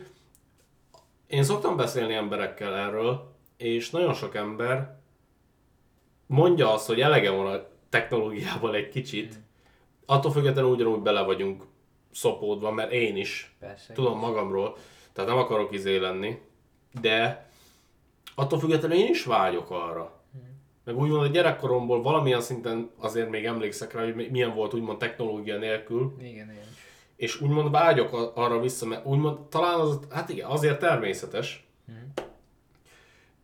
én 1.28 1.44
szoktam 1.44 1.76
beszélni 1.76 2.14
emberekkel 2.14 2.76
erről, 2.76 3.36
és 3.58 3.90
nagyon 3.90 4.14
sok 4.14 4.36
ember 4.36 5.00
mondja 6.26 6.74
azt, 6.74 6.88
hogy 6.88 7.02
elege 7.02 7.30
van 7.32 7.48
a 7.54 7.68
technológiával 7.90 8.76
egy 8.76 8.90
kicsit, 8.90 9.40
attól 10.06 10.32
függetlenül 10.32 10.72
ugyanúgy 10.72 11.00
bele 11.00 11.22
vagyunk 11.22 11.64
szopódva, 12.12 12.72
mert 12.72 12.92
én 12.92 13.16
is 13.16 13.56
Persze. 13.60 13.94
tudom 13.94 14.20
magamról, 14.20 14.78
tehát 15.14 15.30
nem 15.30 15.40
akarok 15.40 15.74
izé 15.74 15.98
lenni, 15.98 16.42
de 17.02 17.50
attól 18.36 18.60
függetlenül 18.60 18.98
én 18.98 19.10
is 19.10 19.24
vágyok 19.24 19.72
arra. 19.72 20.17
Meg 20.88 20.98
úgymond 20.98 21.22
a 21.24 21.28
gyerekkoromból 21.28 22.02
valamilyen 22.02 22.42
szinten 22.42 22.90
azért 22.98 23.30
még 23.30 23.46
emlékszek 23.46 23.94
rá, 23.94 24.04
hogy 24.04 24.16
mi- 24.16 24.28
milyen 24.28 24.54
volt 24.54 24.74
úgymond 24.74 24.98
technológia 24.98 25.58
nélkül, 25.58 26.16
Igen, 26.22 26.52
is. 26.52 26.58
és 27.16 27.42
úgymond 27.42 27.72
vágyok 27.72 28.32
arra 28.36 28.60
vissza, 28.60 28.86
mert 28.86 29.06
úgymond 29.06 29.40
talán 29.40 29.80
az, 29.80 30.00
hát 30.10 30.30
igen, 30.30 30.50
azért 30.50 30.80
természetes. 30.80 31.68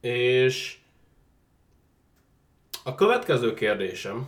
És 0.01 0.77
a 2.83 2.95
következő 2.95 3.53
kérdésem, 3.53 4.27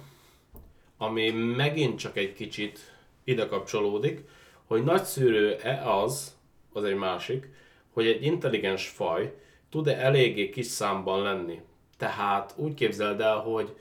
ami 0.97 1.29
megint 1.31 1.99
csak 1.99 2.17
egy 2.17 2.33
kicsit 2.33 2.79
ide 3.23 3.47
kapcsolódik, 3.47 4.21
hogy 4.65 4.83
nagyszűrő-e 4.83 5.91
az, 5.91 6.35
az 6.73 6.83
egy 6.83 6.95
másik, 6.95 7.49
hogy 7.93 8.07
egy 8.07 8.23
intelligens 8.23 8.87
faj 8.87 9.33
tud-e 9.69 9.97
eléggé 9.97 10.49
kis 10.49 10.65
számban 10.65 11.21
lenni. 11.21 11.61
Tehát 11.97 12.53
úgy 12.55 12.73
képzeld 12.73 13.21
el, 13.21 13.37
hogy 13.37 13.77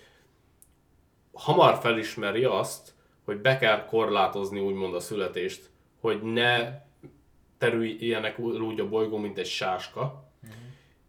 hamar 1.32 1.78
felismeri 1.78 2.44
azt, 2.44 2.94
hogy 3.24 3.40
be 3.40 3.58
kell 3.58 3.84
korlátozni 3.84 4.60
úgymond 4.60 4.94
a 4.94 5.00
születést, 5.00 5.70
hogy 6.00 6.22
ne 6.22 6.82
terüljenek 7.58 8.38
úgy 8.38 8.80
a 8.80 8.88
bolygó, 8.88 9.16
mint 9.16 9.38
egy 9.38 9.46
sáska, 9.46 10.24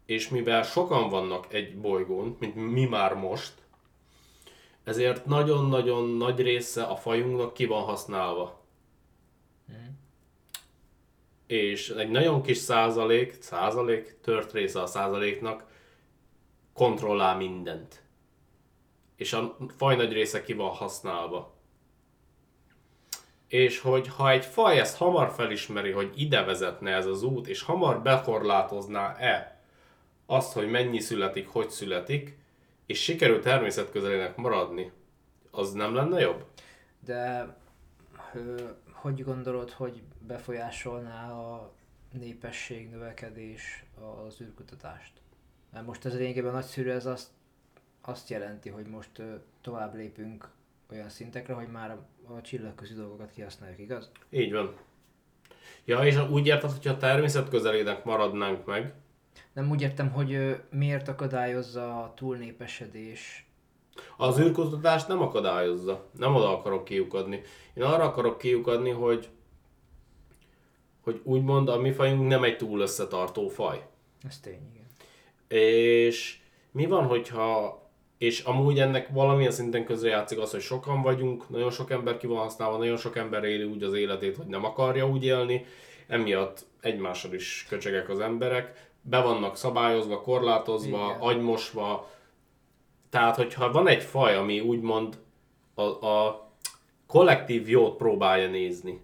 és 0.06 0.28
mivel 0.28 0.62
sokan 0.62 1.08
vannak 1.08 1.54
egy 1.54 1.78
bolygón, 1.78 2.36
mint 2.40 2.54
mi 2.54 2.84
már 2.84 3.14
most, 3.14 3.52
ezért 4.84 5.26
nagyon-nagyon 5.26 6.08
nagy 6.08 6.40
része 6.40 6.82
a 6.82 6.96
fajunknak 6.96 7.54
ki 7.54 7.66
van 7.66 7.82
használva. 7.82 8.64
És 11.46 11.88
egy 11.90 12.10
nagyon 12.10 12.42
kis 12.42 12.56
százalék, 12.56 13.36
százalék, 13.40 14.16
tört 14.20 14.52
része 14.52 14.82
a 14.82 14.86
százaléknak 14.86 15.64
kontrollál 16.76 17.36
mindent. 17.36 18.02
És 19.16 19.32
a 19.32 19.56
faj 19.76 19.96
nagy 19.96 20.12
része 20.12 20.42
ki 20.42 20.52
van 20.52 20.70
használva. 20.70 21.54
És 23.48 23.80
hogy 23.80 24.08
ha 24.08 24.30
egy 24.30 24.44
faj 24.44 24.78
ezt 24.78 24.96
hamar 24.96 25.32
felismeri, 25.32 25.90
hogy 25.90 26.12
ide 26.14 26.44
vezetne 26.44 26.90
ez 26.90 27.06
az 27.06 27.22
út, 27.22 27.46
és 27.46 27.62
hamar 27.62 28.02
bekorlátozná-e 28.02 29.60
azt, 30.26 30.52
hogy 30.52 30.70
mennyi 30.70 31.00
születik, 31.00 31.48
hogy 31.48 31.70
születik, 31.70 32.38
és 32.86 33.02
sikerül 33.02 33.40
természetközelének 33.40 34.36
maradni, 34.36 34.92
az 35.50 35.72
nem 35.72 35.94
lenne 35.94 36.20
jobb? 36.20 36.44
De 37.00 37.56
hogy 38.92 39.24
gondolod, 39.24 39.70
hogy 39.70 40.02
befolyásolná 40.26 41.32
a 41.32 41.72
népesség 42.12 42.90
növekedés 42.90 43.84
az 44.26 44.40
űrkutatást? 44.40 45.12
Most 45.84 46.04
ez 46.04 46.14
lényegében 46.14 46.52
nagyszűrű, 46.52 46.90
ez 46.90 47.06
azt, 47.06 47.28
azt 48.00 48.28
jelenti, 48.28 48.68
hogy 48.68 48.86
most 48.86 49.22
tovább 49.60 49.94
lépünk 49.94 50.48
olyan 50.90 51.08
szintekre, 51.08 51.54
hogy 51.54 51.68
már 51.68 51.90
a, 51.90 52.32
a 52.34 52.40
csillagközi 52.40 52.94
dolgokat 52.94 53.30
kihasználjuk, 53.30 53.78
igaz? 53.78 54.10
Így 54.30 54.52
van. 54.52 54.76
Ja, 55.84 56.04
és 56.04 56.18
úgy 56.30 56.46
érted, 56.46 56.70
hogyha 56.70 56.92
a 56.92 56.96
természetközelének 56.96 58.04
maradnánk 58.04 58.64
meg, 58.64 58.94
Nem 59.52 59.70
úgy 59.70 59.82
értem, 59.82 60.10
hogy 60.10 60.60
miért 60.70 61.08
akadályozza 61.08 62.02
a 62.02 62.14
túlnépesedés. 62.14 63.50
Az 64.16 64.38
űrkutatást 64.38 65.08
nem 65.08 65.20
akadályozza. 65.20 66.06
Nem 66.12 66.34
oda 66.34 66.58
akarok 66.58 66.84
kiukadni. 66.84 67.40
Én 67.74 67.82
arra 67.82 68.04
akarok 68.04 68.38
kiukadni, 68.38 68.90
hogy 68.90 69.28
hogy 71.00 71.20
úgymond 71.24 71.68
a 71.68 71.80
mi 71.80 71.92
fajunk 71.92 72.28
nem 72.28 72.44
egy 72.44 72.56
túl 72.56 72.80
összetartó 72.80 73.48
faj. 73.48 73.86
Ez 74.28 74.38
tény. 74.40 74.75
És 75.48 76.38
mi 76.70 76.86
van, 76.86 77.06
hogyha 77.06 77.84
és 78.18 78.40
amúgy 78.40 78.78
ennek 78.78 79.08
valamilyen 79.08 79.50
szinten 79.50 79.84
közrejátszik 79.84 80.38
az, 80.38 80.50
hogy 80.50 80.60
sokan 80.60 81.02
vagyunk, 81.02 81.48
nagyon 81.48 81.70
sok 81.70 81.90
ember 81.90 82.16
ki 82.16 82.26
van 82.26 82.38
használva, 82.38 82.76
nagyon 82.76 82.96
sok 82.96 83.16
ember 83.16 83.44
éli 83.44 83.64
úgy 83.64 83.82
az 83.82 83.92
életét, 83.92 84.36
hogy 84.36 84.46
nem 84.46 84.64
akarja 84.64 85.08
úgy 85.08 85.24
élni, 85.24 85.64
emiatt 86.06 86.64
egymással 86.80 87.32
is 87.32 87.66
köcsegek 87.68 88.08
az 88.08 88.20
emberek, 88.20 88.90
be 89.00 89.20
vannak 89.20 89.56
szabályozva, 89.56 90.20
korlátozva, 90.20 91.04
Igen. 91.04 91.20
agymosva, 91.20 92.10
tehát 93.10 93.36
hogyha 93.36 93.72
van 93.72 93.88
egy 93.88 94.02
faj, 94.02 94.36
ami 94.36 94.60
úgymond 94.60 95.18
a, 95.74 95.82
a 95.82 96.48
kollektív 97.06 97.68
jót 97.68 97.96
próbálja 97.96 98.48
nézni, 98.48 99.00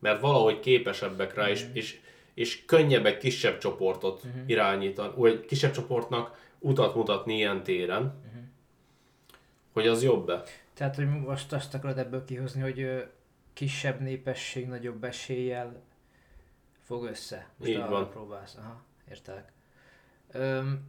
mert 0.00 0.20
valahogy 0.20 0.60
képesebbek 0.60 1.34
rá, 1.34 1.50
és, 1.50 1.64
és, 1.72 2.00
és 2.34 2.64
könnyebb 2.64 3.06
egy 3.06 3.18
kisebb 3.18 3.58
csoportot 3.58 4.22
irányítani, 4.46 5.12
vagy 5.16 5.44
kisebb 5.44 5.72
csoportnak 5.72 6.52
utat 6.58 6.94
mutatni 6.94 7.34
ilyen 7.34 7.62
téren, 7.62 8.22
hogy 9.72 9.86
az 9.86 10.02
jobb-e. 10.02 10.42
Tehát, 10.74 10.96
hogy 10.96 11.08
most 11.08 11.52
azt 11.52 11.74
akarod 11.74 11.98
ebből 11.98 12.24
kihozni, 12.24 12.60
hogy 12.60 13.06
kisebb 13.52 14.00
népesség 14.00 14.66
nagyobb 14.66 15.04
eséllyel 15.04 15.82
fog 16.84 17.04
össze. 17.04 17.48
Most 17.56 17.70
Így 17.70 17.78
van. 17.78 18.10
próbálsz. 18.10 18.54
Aha, 18.54 18.82
értelek. 19.10 19.52
Öm, 20.32 20.80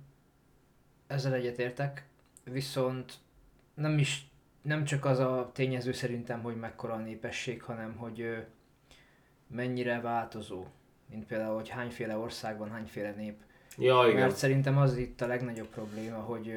ezzel 1.07 1.33
egyetértek, 1.33 2.07
viszont 2.43 3.13
nem 3.73 3.97
is, 3.97 4.27
nem 4.61 4.83
csak 4.83 5.05
az 5.05 5.19
a 5.19 5.51
tényező 5.53 5.91
szerintem, 5.91 6.41
hogy 6.41 6.55
mekkora 6.55 6.93
a 6.93 6.97
népesség, 6.97 7.61
hanem 7.61 7.95
hogy 7.95 8.45
mennyire 9.47 10.01
változó. 10.01 10.65
Mint 11.09 11.25
például, 11.25 11.55
hogy 11.55 11.69
hányféle 11.69 12.17
ország 12.17 12.57
van, 12.57 12.69
hányféle 12.69 13.11
nép. 13.11 13.35
Ja, 13.77 14.07
igen. 14.07 14.19
Mert 14.19 14.35
szerintem 14.35 14.77
az 14.77 14.97
itt 14.97 15.21
a 15.21 15.27
legnagyobb 15.27 15.67
probléma, 15.67 16.17
hogy 16.17 16.53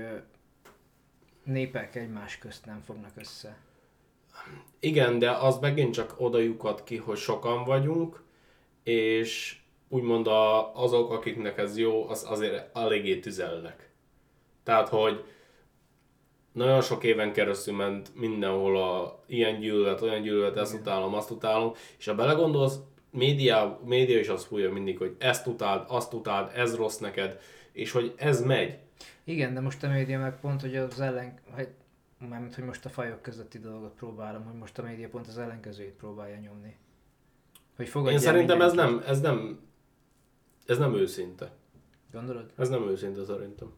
népek 1.45 1.95
egymás 1.95 2.39
közt 2.39 2.67
nem 2.67 2.81
fognak 2.81 3.13
össze. 3.17 3.57
Igen, 4.81 5.19
de 5.19 5.31
az 5.31 5.59
megint 5.59 5.95
csak 5.95 6.15
oda 6.17 6.39
lyukad 6.39 6.85
ki, 6.85 6.97
hogy 6.97 7.17
sokan 7.17 7.65
vagyunk, 7.65 8.23
és 8.83 9.59
úgymond 9.89 10.27
a, 10.27 10.75
azok, 10.75 11.11
akiknek 11.11 11.59
ez 11.59 11.79
jó, 11.79 12.09
az 12.09 12.25
azért 12.29 12.77
eléggé 12.77 13.19
tüzelnek. 13.19 13.91
Tehát, 14.63 14.89
hogy 14.89 15.25
nagyon 16.53 16.81
sok 16.81 17.05
éven 17.05 17.33
keresztül 17.33 17.75
ment 17.75 18.15
mindenhol 18.15 18.77
a 18.83 19.23
ilyen 19.27 19.61
gyűlölet, 19.61 20.03
olyan 20.03 20.23
gyűlölet, 20.23 20.57
ezt 20.57 20.75
utálom, 20.75 21.15
azt 21.15 21.31
utálom, 21.31 21.73
és 21.99 22.07
ha 22.07 22.15
belegondolsz, 22.15 22.79
média, 23.11 23.81
média 23.85 24.19
is 24.19 24.29
azt 24.29 24.47
fújja 24.47 24.73
mindig, 24.73 24.99
hogy 24.99 25.17
ezt 25.19 25.47
utáld, 25.47 25.85
azt 25.89 26.13
utáld, 26.13 26.51
ez 26.55 26.77
rossz 26.77 26.99
neked, 26.99 27.41
és 27.73 27.91
hogy 27.91 28.15
ez 28.17 28.43
megy. 28.43 28.79
Igen, 29.25 29.55
de 29.55 29.61
most 29.61 29.83
a 29.83 29.89
média 29.89 30.19
meg 30.19 30.41
pont, 30.41 30.61
hogy 30.61 30.77
az 30.77 31.01
ellen, 31.01 31.39
hogy, 31.51 31.69
mármint, 32.29 32.55
hogy 32.55 32.65
most 32.65 32.85
a 32.85 32.89
fajok 32.89 33.23
közötti 33.23 33.59
dolgot 33.59 33.95
próbálom, 33.95 34.45
hogy 34.45 34.59
most 34.59 34.79
a 34.79 34.83
média 34.83 35.09
pont 35.09 35.27
az 35.27 35.39
ellenkezőjét 35.39 35.93
próbálja 35.93 36.37
nyomni. 36.37 36.77
Hogy 37.77 37.91
Én 38.11 38.19
szerintem 38.19 38.61
ez 38.61 38.75
mindenki. 38.75 38.95
nem, 38.95 39.03
ez 39.07 39.21
nem, 39.21 39.61
ez 40.67 40.79
nem 40.79 40.95
őszinte. 40.95 41.51
Gondolod? 42.13 42.53
Ez 42.57 42.69
nem 42.69 42.89
őszinte 42.89 43.25
szerintem. 43.25 43.73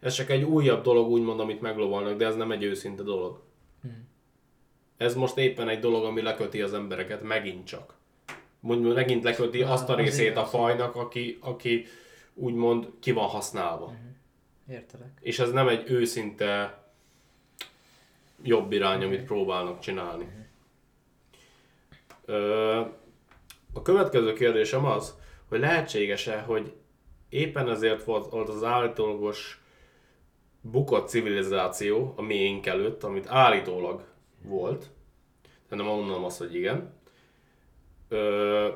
Ez 0.00 0.14
csak 0.14 0.30
egy 0.30 0.42
újabb 0.42 0.82
dolog, 0.82 1.10
úgymond, 1.10 1.40
amit 1.40 1.60
meglovalnak, 1.60 2.16
de 2.16 2.26
ez 2.26 2.36
nem 2.36 2.50
egy 2.52 2.62
őszinte 2.62 3.02
dolog. 3.02 3.42
Ez 4.96 5.14
most 5.14 5.36
éppen 5.36 5.68
egy 5.68 5.78
dolog, 5.78 6.04
ami 6.04 6.22
leköti 6.22 6.62
az 6.62 6.74
embereket, 6.74 7.22
megint 7.22 7.66
csak. 7.66 7.94
Mondjuk 8.60 8.94
megint 8.94 9.22
leköti 9.22 9.62
azt 9.62 9.88
a 9.88 9.94
részét 9.94 10.36
a 10.36 10.44
fajnak, 10.44 10.94
aki, 10.96 11.38
aki 11.40 11.86
úgymond 12.34 12.88
ki 13.00 13.12
van 13.12 13.28
használva. 13.28 13.94
Értelek. 14.70 15.18
És 15.20 15.38
ez 15.38 15.50
nem 15.50 15.68
egy 15.68 15.90
őszinte 15.90 16.82
jobb 18.42 18.72
irány, 18.72 19.02
amit 19.02 19.24
próbálnak 19.24 19.80
csinálni. 19.80 20.26
Ö, 22.24 22.80
a 23.72 23.82
következő 23.82 24.32
kérdésem 24.32 24.84
az, 24.84 25.14
hogy 25.48 25.60
lehetséges-e, 25.60 26.40
hogy 26.40 26.72
éppen 27.28 27.68
ezért 27.68 28.04
volt, 28.04 28.30
volt 28.30 28.48
az 28.48 28.64
állítólagos 28.64 29.62
bukott 30.60 31.08
civilizáció 31.08 32.12
a 32.16 32.22
miénk 32.22 32.66
előtt, 32.66 33.02
amit 33.02 33.28
állítólag 33.28 34.04
volt, 34.44 34.90
de 35.68 35.76
nem 35.76 35.86
mondom 35.86 36.24
azt, 36.24 36.38
hogy 36.38 36.54
igen. 36.54 36.92
Ö, 38.08 38.68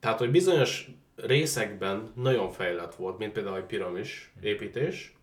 tehát, 0.00 0.18
hogy 0.18 0.30
bizonyos 0.30 0.90
részekben 1.16 2.12
nagyon 2.14 2.50
fejlett 2.50 2.94
volt, 2.94 3.18
mint 3.18 3.32
például 3.32 3.56
egy 3.56 3.64
piramis 3.64 4.32
építés, 4.40 5.16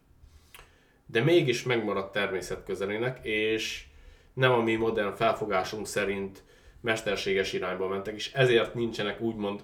de 1.05 1.23
mégis 1.23 1.63
megmaradt 1.63 2.11
természet 2.11 2.63
közelének, 2.63 3.25
és 3.25 3.85
nem 4.33 4.51
a 4.51 4.61
mi 4.61 4.75
modern 4.75 5.15
felfogásunk 5.15 5.87
szerint 5.87 6.43
mesterséges 6.81 7.53
irányba 7.53 7.87
mentek, 7.87 8.15
és 8.15 8.33
ezért 8.33 8.73
nincsenek 8.73 9.21
úgymond 9.21 9.63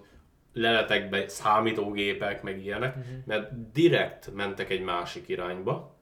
leletekbe 0.53 1.27
számítógépek, 1.27 2.41
meg 2.41 2.63
ilyenek, 2.63 2.95
uh-huh. 2.95 3.25
mert 3.25 3.71
direkt 3.71 4.33
mentek 4.33 4.69
egy 4.69 4.81
másik 4.81 5.27
irányba, 5.27 5.97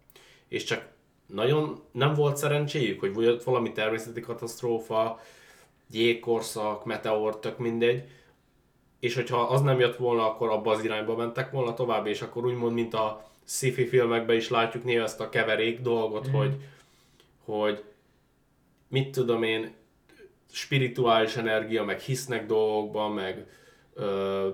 és 0.47 0.63
csak 0.63 0.87
nagyon 1.33 1.79
nem 1.91 2.13
volt 2.13 2.37
szerencséjük, 2.37 2.99
hogy 2.99 3.13
volt 3.13 3.43
valami 3.43 3.71
természeti 3.71 4.21
katasztrófa, 4.21 5.19
jégkorszak, 5.91 6.85
meteor, 6.85 7.39
tök 7.39 7.57
mindegy, 7.57 8.03
és 8.99 9.15
hogyha 9.15 9.41
az 9.41 9.61
nem 9.61 9.79
jött 9.79 9.95
volna, 9.95 10.25
akkor 10.25 10.49
abba 10.49 10.71
az 10.71 10.83
irányba 10.83 11.15
mentek 11.15 11.51
volna 11.51 11.73
tovább, 11.73 12.05
és 12.05 12.21
akkor 12.21 12.45
úgymond, 12.45 12.73
mint 12.73 12.93
a 12.93 13.29
sci-fi 13.43 13.85
filmekben 13.85 14.35
is 14.35 14.49
látjuk 14.49 14.83
néha 14.83 15.03
ezt 15.03 15.19
a 15.19 15.29
keverék 15.29 15.81
dolgot, 15.81 16.27
mm. 16.27 16.31
hogy, 16.31 16.55
hogy 17.45 17.83
mit 18.87 19.11
tudom 19.11 19.43
én, 19.43 19.73
spirituális 20.51 21.35
energia, 21.35 21.83
meg 21.83 21.99
hisznek 21.99 22.45
dolgokban, 22.45 23.11
meg 23.11 23.45
ö, 23.93 24.49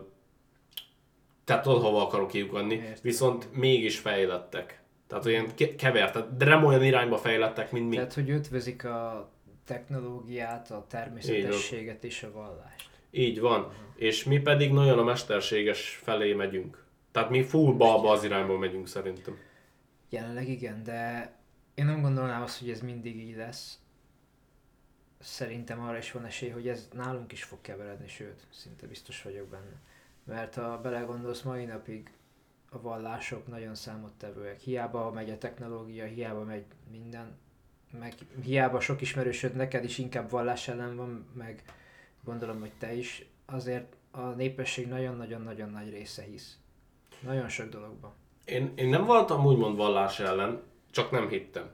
tehát 1.43 1.65
hova 1.65 2.01
akarok 2.01 2.27
kiukadni, 2.27 2.73
Értem. 2.73 2.93
viszont 3.01 3.47
mégis 3.53 3.99
fejlettek. 3.99 4.83
Tehát 5.21 5.25
olyan 5.25 5.55
ke- 5.55 5.75
kevert, 5.75 6.37
de 6.37 6.45
nem 6.45 6.63
olyan 6.63 6.83
irányba 6.83 7.17
fejlettek, 7.17 7.71
mint 7.71 7.89
mi. 7.89 7.95
Tehát, 7.95 8.13
hogy 8.13 8.29
ötvözik 8.29 8.85
a 8.85 9.29
technológiát, 9.65 10.71
a 10.71 10.85
természetességet 10.89 12.03
és 12.03 12.23
a 12.23 12.31
vallást. 12.31 12.89
Így 13.11 13.39
van. 13.39 13.71
És 13.95 14.23
mi 14.23 14.39
pedig 14.39 14.71
nagyon 14.71 14.99
a 14.99 15.03
mesterséges 15.03 15.99
felé 16.03 16.33
megyünk. 16.33 16.83
Tehát 17.11 17.29
mi 17.29 17.43
full 17.43 17.73
balba 17.73 18.11
az 18.11 18.23
irányba 18.23 18.57
megyünk 18.57 18.87
szerintem. 18.87 19.37
Jelenleg 20.09 20.49
igen, 20.49 20.83
de 20.83 21.31
én 21.73 21.85
nem 21.85 22.01
gondolnám 22.01 22.41
azt, 22.41 22.59
hogy 22.59 22.69
ez 22.69 22.81
mindig 22.81 23.15
így 23.17 23.35
lesz. 23.35 23.79
Szerintem 25.19 25.79
arra 25.81 25.97
is 25.97 26.11
van 26.11 26.25
esély, 26.25 26.49
hogy 26.49 26.67
ez 26.67 26.87
nálunk 26.93 27.31
is 27.31 27.43
fog 27.43 27.61
keveredni, 27.61 28.07
sőt, 28.07 28.47
szinte 28.49 28.87
biztos 28.87 29.21
vagyok 29.21 29.47
benne. 29.47 29.81
Mert 30.23 30.55
ha 30.55 30.81
belegondolsz, 30.81 31.41
mai 31.41 31.65
napig 31.65 32.11
a 32.75 32.81
vallások 32.81 33.47
nagyon 33.47 33.75
számottevőek. 33.75 34.59
Hiába 34.59 35.11
megy 35.11 35.29
a 35.29 35.37
technológia, 35.37 36.05
hiába 36.05 36.43
megy 36.43 36.65
minden, 36.91 37.37
meg 37.99 38.13
hiába 38.43 38.79
sok 38.79 39.01
ismerősöd 39.01 39.55
neked 39.55 39.83
is 39.83 39.97
inkább 39.97 40.29
vallás 40.29 40.67
ellen 40.67 40.95
van, 40.95 41.27
meg 41.33 41.63
gondolom, 42.23 42.59
hogy 42.59 42.71
te 42.79 42.93
is, 42.93 43.25
azért 43.45 43.95
a 44.11 44.21
népesség 44.21 44.87
nagyon-nagyon-nagyon 44.87 45.69
nagy 45.69 45.89
része 45.89 46.23
hisz. 46.23 46.57
Nagyon 47.19 47.49
sok 47.49 47.69
dologban. 47.69 48.13
Én, 48.45 48.73
én 48.75 48.89
nem 48.89 49.05
voltam 49.05 49.45
úgymond 49.45 49.77
vallás 49.77 50.19
ellen, 50.19 50.61
csak 50.91 51.11
nem 51.11 51.27
hittem. 51.29 51.69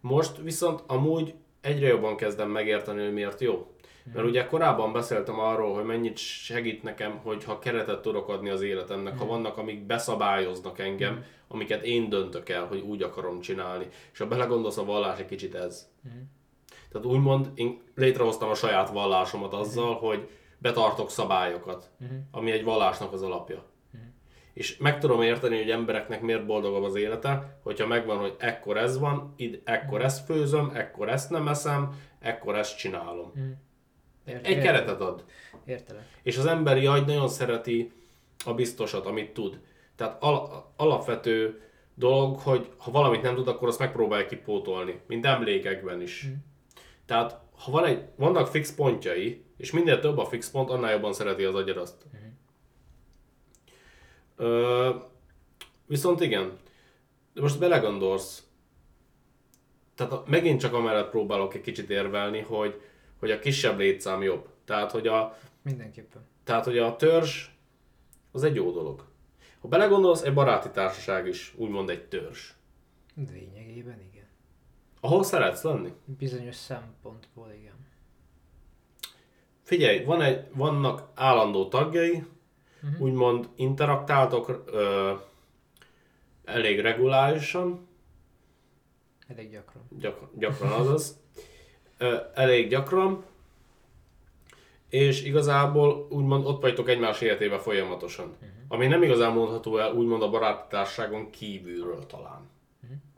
Most 0.00 0.36
viszont 0.36 0.82
amúgy 0.86 1.34
egyre 1.60 1.86
jobban 1.86 2.16
kezdem 2.16 2.50
megérteni, 2.50 3.02
hogy 3.02 3.12
miért 3.12 3.40
jó. 3.40 3.75
Mert 4.14 4.26
ugye 4.26 4.46
korábban 4.46 4.92
beszéltem 4.92 5.38
arról, 5.38 5.74
hogy 5.74 5.84
mennyit 5.84 6.16
segít 6.16 6.82
nekem, 6.82 7.18
hogyha 7.22 7.58
keretet 7.58 8.02
tudok 8.02 8.28
adni 8.28 8.48
az 8.48 8.62
életemnek, 8.62 9.18
ha 9.18 9.26
vannak, 9.26 9.58
amik 9.58 9.86
beszabályoznak 9.86 10.78
engem, 10.78 11.24
amiket 11.48 11.84
én 11.84 12.08
döntök 12.08 12.48
el, 12.48 12.66
hogy 12.66 12.80
úgy 12.80 13.02
akarom 13.02 13.40
csinálni. 13.40 13.86
És 14.12 14.18
ha 14.18 14.26
belegondolsz, 14.26 14.76
a 14.76 14.84
vallás 14.84 15.18
egy 15.18 15.26
kicsit 15.26 15.54
ez. 15.54 15.88
Tehát 16.92 17.06
úgymond 17.06 17.50
én 17.54 17.80
létrehoztam 17.94 18.48
a 18.48 18.54
saját 18.54 18.90
vallásomat 18.90 19.52
azzal, 19.52 19.94
hogy 19.94 20.28
betartok 20.58 21.10
szabályokat, 21.10 21.90
ami 22.30 22.50
egy 22.50 22.64
vallásnak 22.64 23.12
az 23.12 23.22
alapja. 23.22 23.64
És 24.52 24.76
meg 24.76 25.00
tudom 25.00 25.22
érteni, 25.22 25.56
hogy 25.56 25.70
embereknek 25.70 26.20
miért 26.20 26.46
boldogabb 26.46 26.82
az 26.82 26.94
élete, 26.94 27.58
hogyha 27.62 27.86
megvan, 27.86 28.18
hogy 28.18 28.34
ekkor 28.38 28.76
ez 28.76 28.98
van, 28.98 29.32
id, 29.36 29.60
ekkor 29.64 30.02
ezt 30.02 30.24
főzöm, 30.24 30.70
ekkor 30.74 31.08
ezt 31.08 31.30
nem 31.30 31.48
eszem, 31.48 31.90
ekkor 32.18 32.56
ezt 32.56 32.78
csinálom. 32.78 33.32
Ért- 34.26 34.46
Egy 34.46 34.58
keretet 34.58 35.00
ad. 35.00 35.24
Értelek. 35.64 36.02
És 36.22 36.36
az 36.38 36.46
emberi 36.46 36.86
agy 36.86 37.06
nagyon 37.06 37.28
szereti 37.28 37.92
a 38.44 38.54
biztosat, 38.54 39.06
amit 39.06 39.32
tud. 39.32 39.60
Tehát 39.96 40.22
al- 40.22 40.64
alapvető 40.76 41.60
dolog, 41.94 42.38
hogy 42.38 42.70
ha 42.76 42.90
valamit 42.90 43.22
nem 43.22 43.34
tud, 43.34 43.48
akkor 43.48 43.68
azt 43.68 43.78
megpróbálja 43.78 44.26
kipótolni, 44.26 45.00
mint 45.06 45.26
emlékekben 45.26 46.00
is. 46.00 46.26
Tehát 47.06 47.40
ha 47.64 47.70
van 47.70 47.84
egy, 47.84 48.04
vannak 48.16 48.46
fix 48.46 48.74
pontjai, 48.74 49.44
és 49.56 49.70
minél 49.72 50.00
több 50.00 50.18
a 50.18 50.24
fix 50.24 50.50
pont, 50.50 50.70
annál 50.70 50.92
jobban 50.92 51.12
szereti 51.12 51.44
az 51.44 51.54
agyad 51.54 51.76
azt. 51.76 51.94
Ö, 54.36 54.90
viszont 55.86 56.20
igen, 56.20 56.58
de 57.34 57.40
most 57.40 57.58
belegondolsz, 57.58 58.44
tehát 59.94 60.26
megint 60.26 60.60
csak 60.60 60.74
amellett 60.74 61.10
próbálok 61.10 61.54
egy 61.54 61.60
kicsit 61.60 61.90
érvelni, 61.90 62.40
hogy, 62.40 62.80
hogy 63.26 63.34
a 63.34 63.38
kisebb 63.38 63.78
létszám 63.78 64.22
jobb. 64.22 64.48
Tehát, 64.64 64.90
hogy 64.90 65.06
a, 65.06 65.38
Mindenképpen. 65.62 66.22
tehát, 66.44 66.64
hogy 66.64 66.78
a 66.78 66.96
törzs 66.96 67.48
az 68.32 68.42
egy 68.42 68.54
jó 68.54 68.70
dolog. 68.72 69.04
Ha 69.60 69.68
belegondolsz, 69.68 70.22
egy 70.22 70.34
baráti 70.34 70.70
társaság 70.70 71.26
is 71.26 71.54
úgymond 71.56 71.90
egy 71.90 72.08
törzs. 72.08 72.50
Lényegében 73.32 74.00
igen. 74.12 74.26
Ahol 75.00 75.22
szeretsz 75.22 75.62
lenni? 75.62 75.92
Bizonyos 76.04 76.54
szempontból 76.54 77.52
igen. 77.58 77.74
Figyelj, 79.62 80.04
van 80.04 80.22
egy, 80.22 80.46
vannak 80.52 81.10
állandó 81.14 81.68
tagjai, 81.68 82.24
uh-huh. 82.82 83.00
úgymond 83.00 83.48
interaktáltok 83.56 84.62
ö, 84.66 85.12
elég 86.44 86.80
regulárisan, 86.80 87.88
Elég 89.28 89.50
gyakran. 89.50 89.82
gyak, 89.98 90.30
gyakran 90.38 90.72
azaz, 90.72 91.20
elég 92.34 92.68
gyakran, 92.68 93.24
és 94.88 95.24
igazából 95.24 96.06
úgymond 96.10 96.46
ott 96.46 96.60
vagytok 96.60 96.88
egymás 96.88 97.20
életébe 97.20 97.58
folyamatosan. 97.58 98.26
Uh-huh. 98.26 98.48
Ami 98.68 98.86
nem 98.86 99.02
igazán 99.02 99.32
mondható 99.32 99.78
el 99.78 99.92
úgymond 99.92 100.22
a 100.22 100.30
baráti 100.30 100.66
társaságon 100.68 101.30
kívülről 101.30 102.06
talán. 102.06 102.50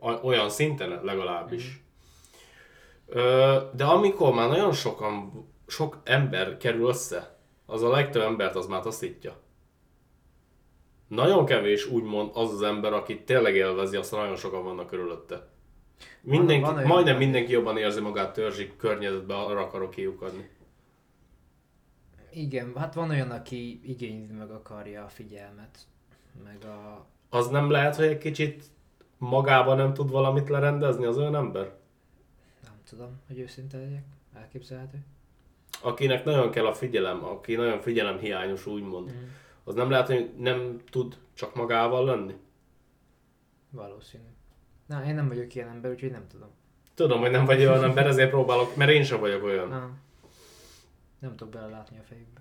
Uh-huh. 0.01 0.25
Olyan 0.25 0.51
szinten 0.51 1.01
legalábbis. 1.05 1.65
Uh-huh. 1.65 3.23
Ö, 3.23 3.59
de 3.73 3.85
amikor 3.85 4.35
már 4.35 4.49
nagyon 4.49 4.73
sokan, 4.73 5.47
sok 5.67 6.01
ember 6.05 6.57
kerül 6.57 6.89
össze, 6.89 7.39
az 7.67 7.83
a 7.83 7.91
legtöbb 7.91 8.23
embert 8.23 8.55
az 8.55 8.67
már 8.67 8.83
taszítja. 8.83 9.37
Nagyon 11.09 11.45
kevés 11.45 11.87
úgymond 11.87 12.31
az 12.35 12.53
az 12.53 12.63
ember, 12.63 12.93
aki 12.93 13.23
tényleg 13.23 13.55
élvezi, 13.55 13.97
azt 13.97 14.11
nagyon 14.11 14.37
sokan 14.37 14.65
vannak 14.65 14.87
körülötte. 14.87 15.49
Mindenki, 16.21 16.65
van 16.65 16.75
olyan 16.75 16.87
majdnem 16.87 17.17
mindenki 17.17 17.53
jobban 17.53 17.77
érzi 17.77 18.01
magát 18.01 18.33
törzsi 18.33 18.73
környezetben, 18.77 19.37
arra 19.37 19.61
akarok 19.61 19.91
kiukadni. 19.91 20.49
Igen, 22.31 22.73
hát 22.77 22.95
van 22.95 23.11
olyan, 23.11 23.31
aki 23.31 23.81
igényli 23.85 24.33
meg 24.33 24.51
akarja 24.51 25.05
a 25.05 25.09
figyelmet, 25.09 25.79
meg 26.45 26.65
a... 26.65 27.07
Az 27.29 27.49
nem 27.49 27.71
lehet, 27.71 27.97
hogy 27.97 28.07
egy 28.07 28.19
kicsit 28.19 28.65
magában 29.19 29.77
nem 29.77 29.95
tud 29.95 30.11
valamit 30.11 30.49
lerendezni 30.49 31.05
az 31.05 31.19
olyan 31.19 31.35
ember? 31.35 31.73
Nem 32.63 32.81
tudom, 32.89 33.21
hogy 33.27 33.39
őszinte 33.39 33.79
legyek. 33.79 34.05
Elképzelhető. 34.35 34.99
Akinek 35.83 36.25
nagyon 36.25 36.51
kell 36.51 36.67
a 36.67 36.75
figyelem, 36.75 37.25
aki 37.25 37.55
nagyon 37.55 37.81
figyelemhiányos 37.81 38.67
úgymond, 38.67 39.11
Mm. 39.11 39.29
az 39.65 39.75
nem 39.75 39.91
lehet, 39.91 40.07
hogy 40.07 40.31
nem 40.37 40.81
tud 40.91 41.19
csak 41.35 41.55
magával 41.55 42.05
lenni? 42.05 42.35
Valószínű. 43.71 44.29
Na, 44.89 45.05
én 45.07 45.15
nem 45.15 45.29
vagyok 45.29 45.55
ilyen 45.55 45.69
ember, 45.69 45.91
úgyhogy 45.91 46.11
nem 46.11 46.27
tudom. 46.31 46.49
Tudom, 46.95 47.21
hogy 47.21 47.31
nem 47.31 47.45
vagy 47.45 47.61
olyan 47.61 47.85
ember, 47.85 48.07
ezért 48.07 48.31
próbálok, 48.31 48.77
mert 48.77 48.91
én 48.91 49.05
sem 49.05 49.21
vagyok 49.21 49.45
olyan. 49.45 49.69
Na, 49.69 49.91
nem 51.19 51.37
tudok 51.37 51.53
belelátni 51.53 51.99
a 51.99 52.03
fejükbe. 52.03 52.41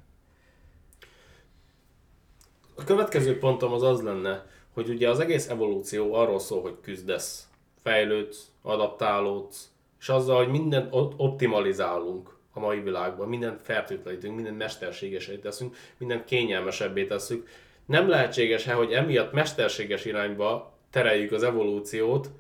A 2.75 2.83
következő 2.83 3.38
pontom 3.39 3.73
az 3.73 3.83
az 3.83 4.01
lenne, 4.01 4.45
hogy 4.73 4.89
ugye 4.89 5.10
az 5.10 5.19
egész 5.19 5.49
evolúció 5.49 6.13
arról 6.13 6.39
szól, 6.39 6.62
hogy 6.62 6.75
küzdesz, 6.81 7.47
fejlődsz, 7.81 8.51
adaptálódsz, 8.62 9.71
és 9.99 10.10
azzal, 10.10 10.38
hogy 10.38 10.47
mindent 10.47 10.93
o- 10.93 11.13
optimalizálunk 11.17 12.36
a 12.53 12.60
mai 12.60 12.79
világban, 12.79 13.27
mindent 13.29 13.62
fertőtlenítünk, 13.62 14.36
mindent 14.36 14.57
mesterségesé 14.57 15.38
teszünk, 15.38 15.75
mindent 15.97 16.25
kényelmesebbé 16.25 17.05
tesszük. 17.05 17.47
Nem 17.86 18.10
lehetséges-e, 18.10 18.73
hogy 18.73 18.91
emiatt 18.91 19.31
mesterséges 19.31 20.05
irányba 20.05 20.77
tereljük 20.89 21.32
az 21.32 21.43
evolúciót, 21.43 22.32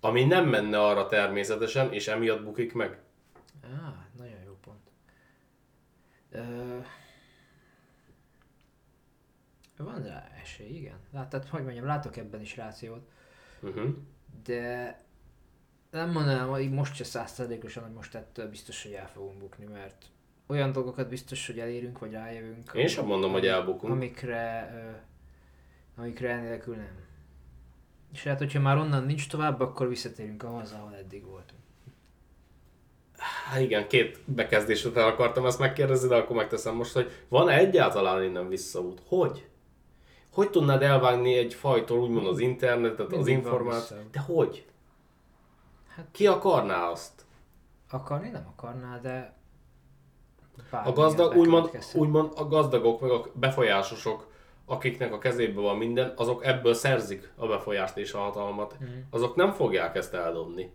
ami 0.00 0.24
nem 0.24 0.48
menne 0.48 0.80
arra 0.80 1.06
természetesen, 1.06 1.92
és 1.92 2.08
emiatt 2.08 2.44
bukik 2.44 2.72
meg? 2.72 2.98
Á, 3.62 4.06
nagyon 4.18 4.42
jó 4.46 4.56
pont. 4.60 4.90
Ö... 6.30 6.78
Van 9.76 10.02
rá 10.02 10.28
esély, 10.42 10.76
igen. 10.76 10.98
Láttad, 11.12 11.44
hogy 11.48 11.62
mondjam, 11.62 11.84
látok 11.86 12.16
ebben 12.16 12.40
is 12.40 12.56
rációt, 12.56 13.08
Uh-huh. 13.60 13.94
de 14.44 15.00
nem 15.90 16.10
mondanám, 16.10 16.48
hogy 16.48 16.70
most 16.70 16.94
se 16.94 17.04
százszerzékosan, 17.04 17.82
hogy 17.82 17.92
most 17.92 18.14
ettől 18.14 18.48
biztos, 18.48 18.82
hogy 18.82 18.92
el 18.92 19.08
fogunk 19.08 19.38
bukni, 19.38 19.64
mert 19.64 20.04
olyan 20.46 20.72
dolgokat 20.72 21.08
biztos, 21.08 21.46
hogy 21.46 21.58
elérünk, 21.58 21.98
vagy 21.98 22.12
rájövünk. 22.12 22.72
Én 22.74 22.86
sem 22.86 23.06
mondom, 23.06 23.32
hogy 23.32 23.46
elbukunk. 23.46 23.92
Amikre, 23.92 24.72
amikre 25.96 26.30
enélkül 26.30 26.76
nem. 26.76 26.98
És 28.14 28.24
hát, 28.24 28.38
hogyha 28.38 28.60
már 28.60 28.76
onnan 28.76 29.04
nincs 29.04 29.28
tovább, 29.28 29.60
akkor 29.60 29.88
visszatérünk 29.88 30.42
ahhoz, 30.42 30.72
ahol 30.72 30.94
eddig 30.94 31.24
voltunk. 31.24 31.60
Hát 33.16 33.60
igen, 33.60 33.88
két 33.88 34.20
bekezdés 34.24 34.84
után 34.84 35.08
akartam 35.08 35.46
ezt 35.46 35.58
megkérdezni, 35.58 36.08
de 36.08 36.14
akkor 36.16 36.36
megteszem 36.36 36.74
most, 36.74 36.92
hogy 36.92 37.10
van-e 37.28 37.56
egyáltalán 37.56 38.22
innen 38.22 38.48
visszaút? 38.48 39.02
Hogy? 39.06 39.48
Hogy 40.32 40.50
tudnád 40.50 40.82
elvágni 40.82 41.36
egy 41.36 41.54
fajtól 41.54 41.98
úgymond 42.00 42.26
az 42.26 42.38
internetet, 42.38 43.06
az 43.06 43.10
Mindig 43.10 43.34
van 43.34 43.44
információt? 43.44 44.10
De 44.10 44.20
hogy? 44.20 44.66
Hát- 45.88 46.08
Ki 46.10 46.26
akarná 46.26 46.88
azt? 46.88 47.24
Akarni 47.90 48.28
nem 48.28 48.46
akarná, 48.56 48.98
de... 48.98 49.34
A 50.70 50.92
gazdag, 50.92 51.36
úgymond, 51.36 51.78
úgymond 51.94 52.32
a 52.36 52.48
gazdagok, 52.48 53.00
meg 53.00 53.10
a 53.10 53.24
befolyásosok, 53.32 54.32
akiknek 54.66 55.12
a 55.12 55.18
kezében 55.18 55.62
van 55.62 55.76
minden, 55.78 56.12
azok 56.16 56.44
ebből 56.44 56.74
szerzik 56.74 57.32
a 57.36 57.46
befolyást 57.46 57.96
és 57.96 58.12
a 58.12 58.18
hatalmat. 58.18 58.76
Mhm. 58.80 58.90
Azok 59.10 59.34
nem 59.36 59.52
fogják 59.52 59.96
ezt 59.96 60.14
eldobni. 60.14 60.72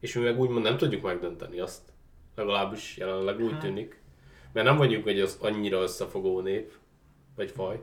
És 0.00 0.14
mi 0.14 0.22
meg 0.22 0.38
úgymond 0.40 0.62
nem 0.64 0.76
tudjuk 0.76 1.02
megdönteni 1.02 1.60
azt. 1.60 1.92
Legalábbis 2.34 2.96
jelenleg 2.96 3.40
úgy 3.40 3.50
Hát. 3.52 3.60
tűnik. 3.60 4.00
Mert 4.52 4.66
nem 4.66 4.76
vagyunk 4.76 5.06
egy 5.06 5.20
az 5.20 5.38
annyira 5.40 5.80
összefogó 5.80 6.40
nép, 6.40 6.72
vagy 7.36 7.50
faj. 7.50 7.82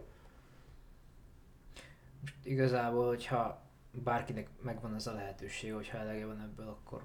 Most 2.21 2.35
igazából, 2.43 3.07
hogyha 3.07 3.61
bárkinek 3.91 4.47
megvan 4.61 4.93
az 4.93 5.07
a 5.07 5.13
lehetőség, 5.13 5.73
hogyha 5.73 5.97
elege 5.97 6.25
van 6.25 6.39
ebből, 6.41 6.67
akkor 6.67 7.01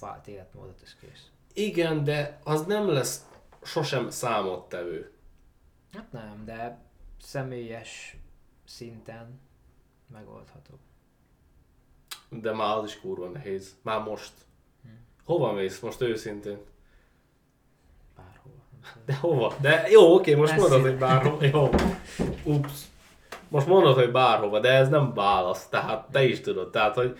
vált 0.00 0.26
életmódot, 0.26 0.80
ez 0.84 0.96
kész. 1.00 1.30
Igen, 1.52 2.04
de 2.04 2.38
az 2.44 2.66
nem 2.66 2.88
lesz 2.88 3.26
sosem 3.62 4.10
számottevő. 4.10 5.12
Hát 5.92 6.12
nem, 6.12 6.42
de 6.44 6.78
személyes 7.20 8.16
szinten 8.64 9.40
megoldható. 10.12 10.78
De 12.28 12.52
már 12.52 12.76
az 12.76 12.84
is 12.84 13.00
kurva 13.00 13.28
nehéz. 13.28 13.76
Már 13.82 14.02
most. 14.02 14.32
Hm. 14.82 14.88
Hova 15.24 15.52
mész 15.52 15.80
most 15.80 16.00
őszintén? 16.00 16.58
Bárhova. 18.16 18.62
De 19.04 19.14
hova? 19.14 19.54
De 19.60 19.88
jó, 19.90 20.14
oké, 20.14 20.34
most 20.34 20.52
Messzire. 20.56 20.70
mondod, 20.74 20.90
hogy 20.90 20.98
bárhova. 20.98 21.44
Jó. 21.44 21.70
Ups. 22.54 22.82
Most 23.48 23.66
mondod, 23.66 23.94
hogy 23.94 24.10
bárhova, 24.10 24.60
de 24.60 24.72
ez 24.72 24.88
nem 24.88 25.14
válasz. 25.14 25.68
Tehát 25.68 26.10
te 26.10 26.24
is 26.24 26.40
tudod. 26.40 26.70
Tehát, 26.70 26.94
hogy 26.94 27.18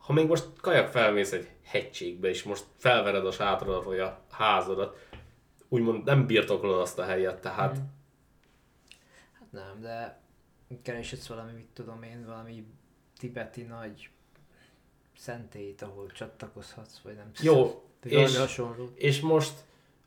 ha 0.00 0.12
még 0.12 0.26
most 0.26 0.48
kajak 0.60 0.88
felmész 0.88 1.32
egy 1.32 1.48
hegységbe, 1.64 2.28
és 2.28 2.42
most 2.42 2.64
felvered 2.76 3.26
a 3.26 3.30
sátradat, 3.32 3.84
vagy 3.84 3.98
a 3.98 4.18
házadat, 4.30 5.06
úgymond 5.68 6.04
nem 6.04 6.26
birtoklod 6.26 6.78
azt 6.80 6.98
a 6.98 7.04
helyet, 7.04 7.40
tehát 7.40 7.72
Mhm. 7.76 7.82
Nem, 9.52 9.80
de 9.80 10.20
kereshetsz 10.82 11.26
valami, 11.26 11.52
mit 11.52 11.68
tudom 11.72 12.02
én, 12.02 12.24
valami 12.26 12.66
tibeti 13.18 13.62
nagy 13.62 14.10
szentélyt, 15.16 15.82
ahol 15.82 16.06
csatlakozhatsz, 16.06 17.00
vagy 17.00 17.14
nem 17.14 17.32
tudom. 17.32 17.56
jó, 17.56 17.82
és, 18.02 18.36
hasonló. 18.36 18.88
és 18.94 19.20
most, 19.20 19.52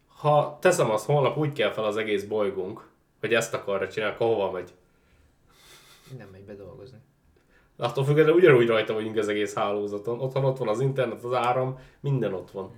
ha 0.07 0.57
teszem 0.61 0.89
azt, 0.89 1.05
holnap 1.05 1.37
úgy 1.37 1.53
kell 1.53 1.71
fel 1.71 1.83
az 1.83 1.97
egész 1.97 2.23
bolygónk, 2.23 2.89
hogy 3.19 3.33
ezt 3.33 3.53
akarja 3.53 3.89
csinálni, 3.89 4.15
akkor 4.15 4.27
hova 4.27 4.51
megy? 4.51 4.73
Nem 6.17 6.29
megy 6.31 6.43
bedolgozni. 6.43 6.97
Attól 7.77 8.05
függetlenül 8.05 8.39
ugyanúgy 8.39 8.67
rajta 8.67 8.93
vagyunk 8.93 9.17
az 9.17 9.27
egész 9.27 9.53
hálózaton. 9.53 10.19
Otthon 10.19 10.45
ott 10.45 10.57
van 10.57 10.67
az 10.67 10.79
internet, 10.79 11.23
az 11.23 11.33
áram, 11.33 11.79
minden 11.99 12.33
ott 12.33 12.51
van. 12.51 12.71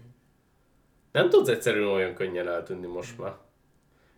Nem 1.12 1.30
tudsz 1.30 1.49
egyszerűen 1.49 1.88
olyan 1.88 2.13
könnyen 2.13 2.47
eltűnni 2.47 2.88
most 2.88 3.17
már. 3.17 3.38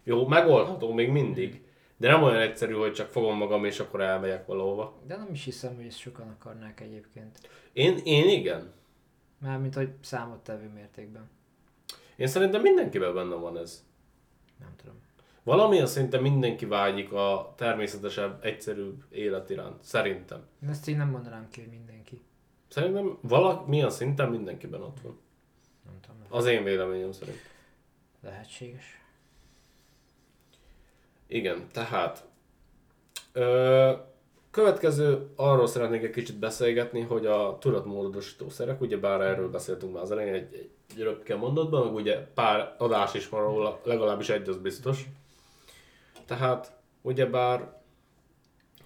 Jó, 0.03 0.27
megoldható 0.27 0.93
még 0.93 1.09
mindig, 1.11 1.68
de 1.99 2.07
nem 2.07 2.23
olyan 2.23 2.39
egyszerű, 2.39 2.73
hogy 2.73 2.93
csak 2.93 3.07
fogom 3.07 3.37
magam 3.37 3.65
és 3.65 3.79
akkor 3.79 4.01
elmegyek 4.01 4.45
valahova. 4.45 4.93
De 5.07 5.15
nem 5.15 5.27
is 5.31 5.43
hiszem, 5.43 5.75
hogy 5.75 5.85
ezt 5.85 5.97
sokan 5.97 6.27
akarnák 6.39 6.79
egyébként. 6.79 7.49
Én, 7.73 7.97
én 8.03 8.29
igen. 8.29 8.71
Mármint, 9.37 9.75
hogy 9.75 9.89
számottevő 10.01 10.67
mértékben. 10.73 11.29
Én 12.15 12.27
szerintem 12.27 12.61
mindenkiben 12.61 13.13
benne 13.13 13.35
van 13.35 13.57
ez. 13.57 13.85
Nem 14.59 14.75
tudom. 14.75 14.95
Valamilyen 15.43 15.87
szinten 15.87 16.21
mindenki 16.21 16.65
vágyik 16.65 17.13
a 17.13 17.53
természetesebb, 17.57 18.45
egyszerűbb 18.45 19.03
élet 19.09 19.49
iránt. 19.49 19.83
Szerintem. 19.83 20.45
Én 20.63 20.69
ezt 20.69 20.87
így 20.87 20.97
nem 20.97 21.09
mondanám 21.09 21.47
ki, 21.49 21.59
hogy 21.61 21.69
mindenki. 21.69 22.21
Szerintem 22.67 23.17
valamilyen 23.21 23.89
szinten 23.89 24.29
mindenkiben 24.29 24.81
ott 24.81 24.99
van. 25.01 25.19
Nem 25.85 25.99
tudom. 26.01 26.17
Az 26.29 26.45
én 26.45 26.63
véleményem 26.63 27.11
szerint. 27.11 27.37
Lehetséges. 28.21 28.98
Igen, 31.31 31.67
tehát 31.71 32.25
ö, 33.33 33.91
következő 34.51 35.29
arról 35.35 35.67
szeretnék 35.67 36.03
egy 36.03 36.11
kicsit 36.11 36.39
beszélgetni, 36.39 37.01
hogy 37.01 37.25
a 37.25 37.57
tudatmódosító 37.59 38.49
szerek, 38.49 38.81
ugye 38.81 38.97
bár 38.97 39.21
erről 39.21 39.49
beszéltünk 39.49 39.93
már 39.93 40.03
az 40.03 40.11
elején 40.11 40.33
egy, 40.33 40.69
egy 40.89 41.01
röpke 41.03 41.35
mondatban, 41.35 41.85
meg 41.85 41.93
ugye 41.93 42.17
pár 42.17 42.75
adás 42.77 43.13
is 43.13 43.29
van 43.29 43.41
róla, 43.41 43.79
legalábbis 43.83 44.29
egy 44.29 44.49
az 44.49 44.57
biztos. 44.57 45.05
Tehát 46.25 46.71
ugyebár 47.01 47.81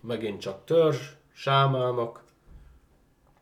megint 0.02 0.42
csak 0.42 0.66
törzs, 0.66 1.02
sámánok, 1.34 2.24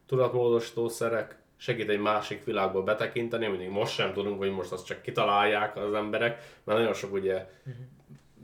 tudatmódosító 0.06 0.88
szerek, 0.88 1.40
segít 1.58 1.90
egy 1.90 2.00
másik 2.00 2.44
világba 2.44 2.84
betekinteni, 2.84 3.48
mindig 3.48 3.70
most 3.70 3.94
sem 3.94 4.14
tudunk, 4.14 4.38
hogy 4.38 4.52
most 4.52 4.72
azt 4.72 4.86
csak 4.86 5.02
kitalálják 5.02 5.76
az 5.76 5.94
emberek, 5.94 6.60
mert 6.64 6.80
nagyon 6.80 6.94
sok 6.94 7.14
ugye 7.14 7.48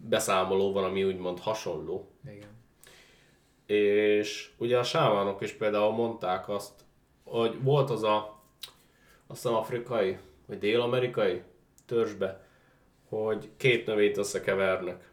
beszámoló 0.02 0.72
van, 0.72 0.84
ami 0.84 1.04
úgymond 1.04 1.40
hasonló. 1.40 2.12
Igen. 2.26 2.56
És 3.66 4.52
ugye 4.58 4.78
a 4.78 4.84
sámánok 4.84 5.42
is 5.42 5.52
például 5.52 5.92
mondták 5.92 6.50
azt, 6.50 6.74
hogy 7.24 7.64
volt 7.64 7.90
az 7.90 8.04
a, 8.04 8.42
azt 9.28 9.42
hiszem 9.42 9.58
afrikai, 9.58 10.18
vagy 10.46 10.58
dél-amerikai 10.58 11.42
törzsbe, 11.86 12.46
hogy 13.10 13.50
két 13.58 13.86
növényt 13.86 14.18
összekevernek. 14.18 15.12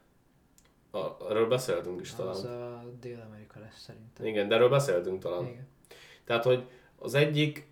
A- 0.91 1.29
Erről 1.29 1.49
beszéltünk 1.49 2.01
is 2.01 2.15
talán. 2.15 2.33
Az 2.33 2.45
a 2.45 2.83
Dél-Amerika 3.01 3.61
lesz 3.61 3.81
szerintem. 3.81 4.27
Igen, 4.27 4.49
de 4.49 4.55
erről 4.55 4.69
beszéltünk 4.69 5.23
talán. 5.23 5.47
Igen. 5.47 5.69
Tehát, 6.25 6.45
hogy 6.45 6.65
az 6.99 7.15
egyik 7.15 7.67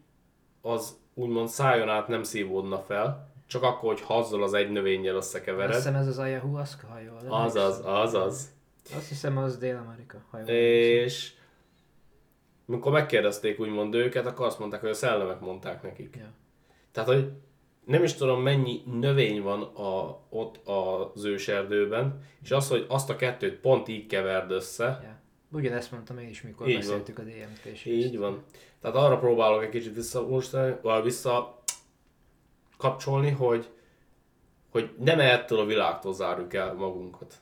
az 0.60 0.96
úgymond 1.14 1.48
szájon 1.48 1.88
át 1.88 2.08
nem 2.08 2.22
szívódna 2.22 2.78
fel, 2.78 3.31
csak 3.52 3.62
akkor, 3.62 3.88
hogy 3.88 4.00
hazzal 4.00 4.42
az 4.42 4.52
egy 4.54 4.70
növényjel 4.70 5.16
Azt 5.16 5.26
összekevered. 5.26 5.74
hiszem 5.74 5.94
ez 5.94 6.06
az 6.06 6.18
ayahuasca, 6.18 6.86
ha 6.86 7.00
jól 7.00 7.16
Azaz, 7.32 7.72
emlékszem. 7.72 7.94
azaz. 7.94 8.50
Azt 8.96 9.08
hiszem 9.08 9.38
az 9.38 9.58
Dél-Amerika, 9.58 10.24
ha 10.30 10.38
jól. 10.38 10.48
És 10.48 11.32
amikor 12.68 12.92
megkérdezték 12.92 13.60
úgymond 13.60 13.94
őket, 13.94 14.26
akkor 14.26 14.46
azt 14.46 14.58
mondták, 14.58 14.80
hogy 14.80 14.90
a 14.90 14.94
szellemek 14.94 15.40
mondták 15.40 15.82
nekik. 15.82 16.16
Ja. 16.18 16.32
Tehát, 16.92 17.08
hogy 17.08 17.30
nem 17.84 18.02
is 18.02 18.12
tudom 18.14 18.42
mennyi 18.42 18.82
növény 19.00 19.42
van 19.42 19.62
a, 19.62 20.20
ott 20.28 20.68
az 20.68 21.24
őserdőben, 21.24 22.22
és 22.42 22.50
az, 22.50 22.68
hogy 22.68 22.84
azt 22.88 23.10
a 23.10 23.16
kettőt 23.16 23.60
pont 23.60 23.88
így 23.88 24.06
keverd 24.06 24.50
össze, 24.50 25.00
Ja. 25.02 25.20
Ugyanezt 25.58 25.92
mondtam 25.92 26.18
én 26.18 26.28
is, 26.28 26.42
mikor 26.42 26.68
Így 26.68 26.76
beszéltük 26.76 27.18
a 27.18 27.22
DMT-s 27.22 27.84
így 27.84 28.18
van. 28.18 28.44
Tehát 28.80 28.96
arra 28.96 29.18
próbálok 29.18 29.62
egy 29.62 29.68
kicsit 29.68 29.94
vissza, 29.94 30.26
vagy 30.82 31.02
vissza 31.02 31.61
kapcsolni, 32.82 33.30
hogy, 33.30 33.70
hogy 34.70 34.94
nem 34.98 35.20
ettől 35.20 35.58
a 35.58 35.64
világtól 35.64 36.14
zárjuk 36.14 36.54
el 36.54 36.74
magunkat. 36.74 37.40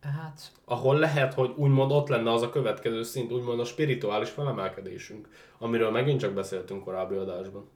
Hát, 0.00 0.52
ahol 0.64 0.98
lehet, 0.98 1.34
hogy 1.34 1.52
úgymond 1.56 1.90
ott 1.90 2.08
lenne 2.08 2.32
az 2.32 2.42
a 2.42 2.50
következő 2.50 3.02
szint, 3.02 3.32
úgymond 3.32 3.60
a 3.60 3.64
spirituális 3.64 4.30
felemelkedésünk, 4.30 5.28
amiről 5.58 5.90
megint 5.90 6.20
csak 6.20 6.32
beszéltünk 6.32 6.84
korábbi 6.84 7.14
adásban. 7.14 7.70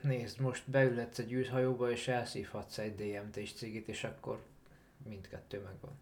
nézd, 0.00 0.40
most 0.40 0.70
beülhetsz 0.70 1.18
egy 1.18 1.32
űrhajóba, 1.32 1.90
és 1.90 2.08
elszívhatsz 2.08 2.78
egy 2.78 2.94
DMT-s 2.94 3.52
cigit, 3.52 3.88
és 3.88 4.04
akkor 4.04 4.38
mindkettő 5.08 5.60
megvan. 5.60 5.98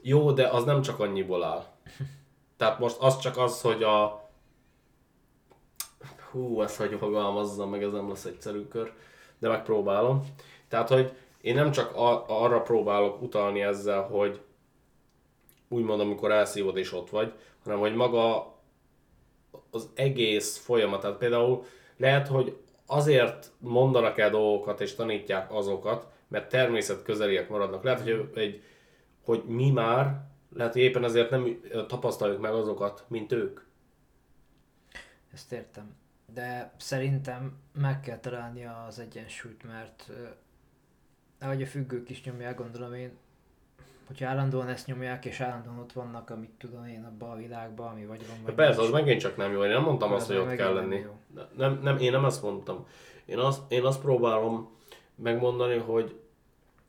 Jó, 0.00 0.32
de 0.32 0.48
az 0.48 0.64
nem 0.64 0.82
csak 0.82 0.98
annyiból 1.00 1.44
áll. 1.44 1.64
Tehát 2.56 2.78
most 2.78 2.96
az 2.98 3.18
csak 3.18 3.36
az, 3.36 3.60
hogy 3.60 3.82
a... 3.82 4.21
Hú, 6.32 6.62
ezt 6.62 6.76
hogy 6.76 6.96
fogalmazzam 6.98 7.70
meg, 7.70 7.82
ez 7.82 7.92
nem 7.92 8.08
lesz 8.08 8.24
egyszerű 8.24 8.66
kör, 8.66 8.92
de 9.38 9.48
megpróbálom. 9.48 10.24
Tehát, 10.68 10.88
hogy 10.88 11.12
én 11.40 11.54
nem 11.54 11.70
csak 11.70 11.96
a- 11.96 12.42
arra 12.42 12.60
próbálok 12.60 13.22
utalni 13.22 13.62
ezzel, 13.62 14.02
hogy 14.02 14.40
úgymond, 15.68 16.00
amikor 16.00 16.30
elszívod 16.30 16.76
és 16.76 16.92
ott 16.92 17.10
vagy, 17.10 17.32
hanem 17.64 17.78
hogy 17.78 17.94
maga 17.94 18.54
az 19.70 19.88
egész 19.94 20.58
folyamat. 20.58 21.00
Tehát 21.00 21.16
például 21.16 21.64
lehet, 21.96 22.28
hogy 22.28 22.56
azért 22.86 23.50
mondanak 23.58 24.18
el 24.18 24.30
dolgokat 24.30 24.80
és 24.80 24.94
tanítják 24.94 25.52
azokat, 25.54 26.06
mert 26.28 26.48
természet 26.48 27.02
közeliek 27.02 27.48
maradnak. 27.48 27.82
Lehet, 27.82 28.00
hogy 28.00 28.30
egy 28.34 28.62
hogy 29.24 29.44
mi 29.44 29.70
már, 29.70 30.20
lehet, 30.54 30.72
hogy 30.72 30.82
éppen 30.82 31.04
ezért 31.04 31.30
nem 31.30 31.60
tapasztaljuk 31.86 32.40
meg 32.40 32.52
azokat, 32.52 33.04
mint 33.08 33.32
ők. 33.32 33.60
Ezt 35.32 35.52
értem. 35.52 36.01
De 36.34 36.72
szerintem 36.76 37.56
meg 37.80 38.00
kell 38.00 38.18
találni 38.18 38.64
az 38.86 38.98
egyensúlyt, 38.98 39.64
mert 39.64 40.06
ö, 40.08 40.26
ahogy 41.44 41.62
a 41.62 41.66
függők 41.66 42.10
is 42.10 42.22
nyomják, 42.24 42.56
gondolom 42.56 42.94
én, 42.94 43.10
hogyha 44.06 44.26
állandóan 44.26 44.68
ezt 44.68 44.86
nyomják, 44.86 45.24
és 45.24 45.40
állandóan 45.40 45.78
ott 45.78 45.92
vannak, 45.92 46.30
amit 46.30 46.50
tudom 46.50 46.86
én 46.86 47.04
abban 47.04 47.30
a 47.30 47.36
világban, 47.36 47.90
ami 47.90 48.06
vagy 48.06 48.26
van, 48.26 48.36
vagy 48.44 48.54
persze, 48.54 48.80
az 48.80 48.90
megint 48.90 49.20
csak 49.20 49.36
nem 49.36 49.52
jó. 49.52 49.64
Én 49.64 49.70
nem 49.70 49.82
mondtam 49.82 50.12
Az 50.12 50.20
azt, 50.20 50.26
hogy 50.26 50.36
ott 50.36 50.54
kell 50.54 50.72
nem 50.72 50.90
lenni. 50.90 50.98
jó. 50.98 51.18
Nem, 51.56 51.80
nem, 51.82 51.98
én 51.98 52.10
nem 52.10 52.24
ezt 52.24 52.42
mondtam. 52.42 52.86
Én 53.24 53.38
azt, 53.38 53.72
én 53.72 53.84
azt 53.84 54.00
próbálom 54.00 54.76
megmondani, 55.14 55.78
hogy 55.78 56.20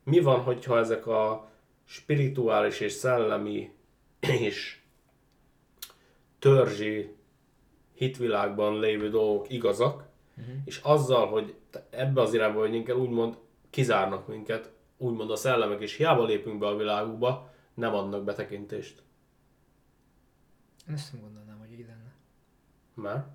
mi 0.04 0.20
van, 0.20 0.40
hogyha 0.40 0.78
ezek 0.78 1.06
a 1.06 1.48
spirituális 1.84 2.80
és 2.80 2.92
szellemi 2.92 3.72
és 4.20 4.78
törzsi 6.38 7.13
hitvilágban 7.94 8.78
lévő 8.80 9.10
dolgok 9.10 9.50
igazak, 9.50 10.12
Mhm. 10.36 10.50
és 10.64 10.78
azzal, 10.82 11.26
hogy 11.26 11.54
ebbe 11.90 12.20
az 12.20 12.34
irányba 12.34 12.58
vagyunk 12.58 12.88
el, 12.88 12.96
úgymond 12.96 13.38
kizárnak 13.70 14.26
minket, 14.28 14.72
úgymond 14.96 15.30
a 15.30 15.36
szellemek, 15.36 15.80
és 15.80 15.96
hiába 15.96 16.24
lépünk 16.24 16.58
be 16.58 16.66
a 16.66 16.76
világukba, 16.76 17.52
nem 17.74 17.94
adnak 17.94 18.24
betekintést. 18.24 19.02
Én 20.88 20.94
ezt 20.94 21.12
nem 21.12 21.20
gondolnám, 21.22 21.58
hogy 21.58 21.72
így 21.72 21.86
lenne. 21.86 22.12
Már? 22.94 23.26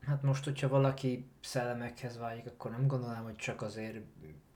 Hát 0.00 0.22
most, 0.22 0.44
hogyha 0.44 0.68
valaki 0.68 1.26
szellemekhez 1.40 2.18
vágyik, 2.18 2.46
akkor 2.46 2.70
nem 2.70 2.86
gondolnám, 2.86 3.24
hogy 3.24 3.36
csak 3.36 3.62
azért 3.62 4.04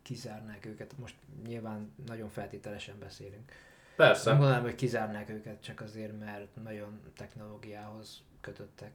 kizárnák 0.02 0.66
őket. 0.66 0.98
Most 0.98 1.16
nyilván 1.46 1.94
nagyon 2.07 2.28
feltételesen 2.28 2.98
beszélünk. 2.98 3.52
Persze. 3.96 4.30
gondolnám, 4.30 4.62
hogy 4.62 4.74
kizárnák 4.74 5.30
őket 5.30 5.62
csak 5.62 5.80
azért, 5.80 6.18
mert 6.18 6.48
nagyon 6.64 7.00
technológiához 7.16 8.22
kötöttek. 8.40 8.92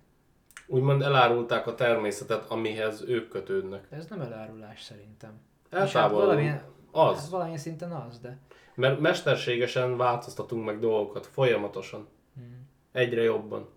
Úgymond 0.67 1.01
elárulták 1.01 1.67
a 1.67 1.75
természetet, 1.75 2.45
amihez 2.49 3.01
ők 3.07 3.29
kötődnek. 3.29 3.87
De 3.89 3.95
ez 3.95 4.05
nem 4.07 4.21
elárulás 4.21 4.81
szerintem. 4.81 5.31
Hát 5.71 5.91
valamilyen, 6.11 6.53
hát 6.53 6.67
Az. 6.91 7.29
valamilyen 7.29 7.59
szinten 7.59 7.91
az, 7.91 8.19
de... 8.19 8.37
Mert 8.75 8.99
mesterségesen 8.99 9.97
változtatunk 9.97 10.65
meg 10.65 10.79
dolgokat 10.79 11.25
folyamatosan. 11.25 12.07
Hmm. 12.35 12.67
Egyre 12.91 13.21
jobban. 13.21 13.69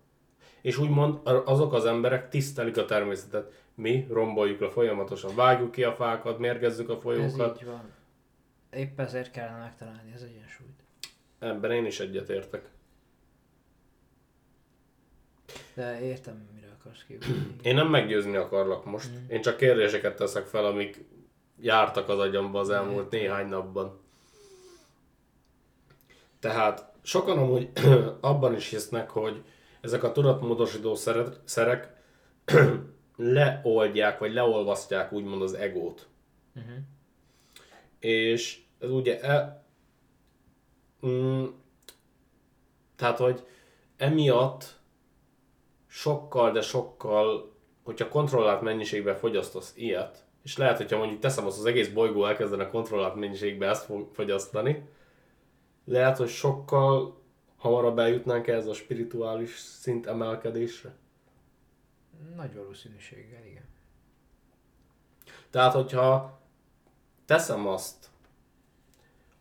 És 0.63 0.79
úgymond 0.79 1.19
azok 1.45 1.73
az 1.73 1.85
emberek 1.85 2.29
tisztelik 2.29 2.77
a 2.77 2.85
természetet. 2.85 3.53
Mi 3.75 4.07
romboljuk 4.11 4.61
le 4.61 4.71
folyamatosan. 4.71 5.35
Vágjuk 5.35 5.71
ki 5.71 5.85
a 5.85 5.93
fákat, 5.95 6.39
mérgezzük 6.39 6.89
a 6.89 6.95
Ez 6.95 7.01
folyókat. 7.01 7.61
így 7.61 7.67
van. 7.67 7.91
Épp 8.71 9.01
ezért 9.01 9.31
kellene 9.31 9.59
megtalálni 9.59 10.13
az 10.15 10.23
egyensúlyt. 10.23 10.83
Ebben 11.43 11.71
én 11.71 11.87
is 11.87 12.01
egyetértek. 12.01 12.71
De 15.75 16.01
értem, 16.01 16.49
mire 16.55 16.69
akarsz 16.79 17.05
kiugrani. 17.07 17.57
Én 17.63 17.75
nem 17.75 17.89
meggyőzni 17.89 18.37
akarlak 18.37 18.85
most. 18.85 19.11
Mm. 19.11 19.29
Én 19.29 19.43
csak 19.43 19.57
kérdéseket 19.57 20.17
teszek 20.17 20.47
fel, 20.47 20.65
amik 20.65 21.05
jártak 21.61 22.09
az 22.09 22.19
agyamba 22.19 22.61
az 22.61 22.71
elmúlt 22.71 23.13
Értem. 23.13 23.21
néhány 23.21 23.49
napban. 23.49 24.01
Tehát 26.41 26.93
sokan 27.03 27.39
amúgy 27.39 27.71
abban 28.21 28.55
is 28.55 28.69
hisznek, 28.69 29.11
hogy 29.11 29.43
ezek 29.81 30.03
a 30.03 30.13
tudatmódosító 30.13 30.95
szere- 30.95 31.41
szerek 31.45 31.93
leoldják, 33.17 34.19
vagy 34.19 34.33
leolvasztják 34.33 35.13
úgymond 35.13 35.43
az 35.43 35.55
egót. 35.55 36.09
Uh-huh. 36.55 36.75
És 37.99 38.61
ez 38.79 38.91
ugye 38.91 39.21
e, 39.21 39.62
mm, 41.07 41.45
tehát, 42.97 43.19
hogy 43.19 43.47
emiatt 43.97 44.81
sokkal, 45.87 46.53
de 46.53 46.61
sokkal, 46.61 47.53
hogyha 47.83 48.09
kontrollált 48.09 48.63
mennyiségben 48.63 49.17
fogyasztasz 49.17 49.73
ilyet, 49.77 50.25
és 50.43 50.57
lehet, 50.57 50.77
hogyha 50.77 50.99
mondjuk 50.99 51.21
teszem 51.21 51.47
azt, 51.47 51.59
az 51.59 51.65
egész 51.65 51.89
bolygó 51.89 52.27
elkezdene 52.27 52.69
kontrollált 52.69 53.15
mennyiségben 53.15 53.69
ezt 53.69 53.85
fog- 53.85 54.15
fogyasztani, 54.15 54.89
lehet, 55.85 56.17
hogy 56.17 56.29
sokkal 56.29 57.21
hamarabb 57.57 57.99
eljutnánk 57.99 58.47
ehhez 58.47 58.67
a 58.67 58.75
spirituális 58.75 59.59
szint 59.59 60.07
emelkedésre. 60.07 60.95
Nagy 62.37 62.55
valószínűséggel, 62.55 63.45
igen. 63.47 63.69
Tehát, 65.51 65.73
hogyha 65.73 66.41
teszem 67.25 67.67
azt, 67.67 68.11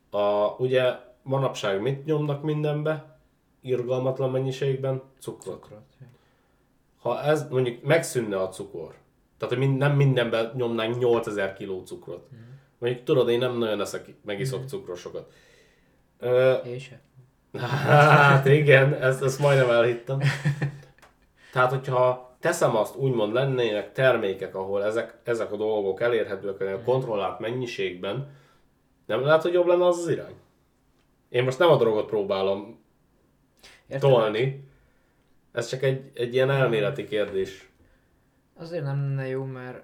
a, 0.09 0.55
ugye 0.57 1.09
manapság 1.23 1.81
mit 1.81 2.05
nyomnak 2.05 2.43
mindenbe? 2.43 3.19
Irgalmatlan 3.61 4.31
mennyiségben? 4.31 5.01
Cukrot. 5.19 5.61
Cukrot. 5.61 5.81
Ha 7.01 7.21
ez 7.21 7.49
mondjuk 7.49 7.83
megszűnne 7.83 8.41
a 8.41 8.49
cukor, 8.49 8.95
tehát 9.37 9.55
hogy 9.55 9.77
nem 9.77 9.95
mindenben 9.95 10.51
nyomnánk 10.55 10.97
8000 10.97 11.53
kiló 11.53 11.83
cukrot. 11.85 12.27
Mondjuk 12.77 13.03
tudod, 13.03 13.29
én 13.29 13.39
nem 13.39 13.57
nagyon 13.57 13.81
eszek, 13.81 14.13
megiszok 14.25 14.67
cukrosokat. 14.67 15.31
Ö, 16.19 16.53
Én 16.53 16.79
sem. 16.79 16.99
Hát 17.59 18.45
igen, 18.45 18.93
ezt, 18.93 19.23
ezt 19.23 19.39
majdnem 19.39 19.69
elhittem. 19.69 20.19
Tehát, 21.53 21.71
hogyha 21.71 22.35
teszem 22.39 22.75
azt, 22.75 22.95
úgymond 22.95 23.33
lennének 23.33 23.91
termékek, 23.91 24.55
ahol 24.55 24.83
ezek, 24.83 25.19
ezek 25.23 25.51
a 25.51 25.57
dolgok 25.57 26.01
elérhetőek 26.01 26.61
a 26.61 26.81
kontrollált 26.83 27.39
mennyiségben, 27.39 28.29
nem 29.05 29.21
lehet, 29.21 29.41
hogy 29.41 29.53
jobb 29.53 29.67
lenne 29.67 29.85
az 29.85 29.97
az 29.97 30.07
irány? 30.09 30.35
Én 31.31 31.43
most 31.43 31.59
nem 31.59 31.69
a 31.69 31.77
drogot 31.77 32.05
próbálom 32.05 32.79
Értem, 33.87 34.09
tolni, 34.09 34.69
ez 35.51 35.67
csak 35.67 35.81
egy, 35.81 36.11
egy 36.13 36.33
ilyen 36.33 36.49
elméleti 36.49 37.05
kérdés. 37.05 37.69
Azért 38.53 38.83
nem 38.83 38.99
lenne 39.01 39.27
jó, 39.27 39.43
mert 39.43 39.83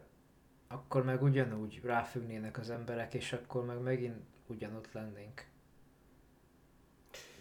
akkor 0.67 1.03
meg 1.03 1.23
ugyanúgy 1.23 1.79
ráfüggnének 1.83 2.57
az 2.57 2.69
emberek, 2.69 3.13
és 3.13 3.33
akkor 3.33 3.65
meg 3.65 3.81
megint 3.81 4.17
ugyanott 4.47 4.91
lennénk. 4.91 5.45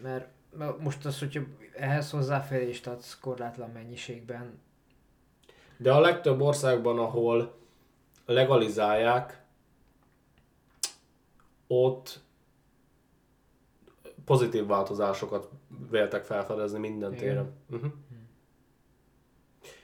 Mert 0.01 0.27
mert 0.49 0.79
most 0.79 1.05
az, 1.05 1.19
hogyha 1.19 1.41
ehhez 1.75 2.09
hozzáférést 2.09 2.87
adsz 2.87 3.19
korlátlan 3.19 3.69
mennyiségben, 3.69 4.59
De 5.77 5.93
a 5.93 5.99
legtöbb 5.99 6.41
országban, 6.41 6.99
ahol 6.99 7.57
legalizálják, 8.25 9.45
ott 11.67 12.19
pozitív 14.27 14.65
változásokat 14.65 15.49
véltek 15.89 16.23
felfedezni 16.23 16.79
minden 16.79 17.13
Igen. 17.13 17.23
téren. 17.23 17.51
Uh-huh. 17.69 17.91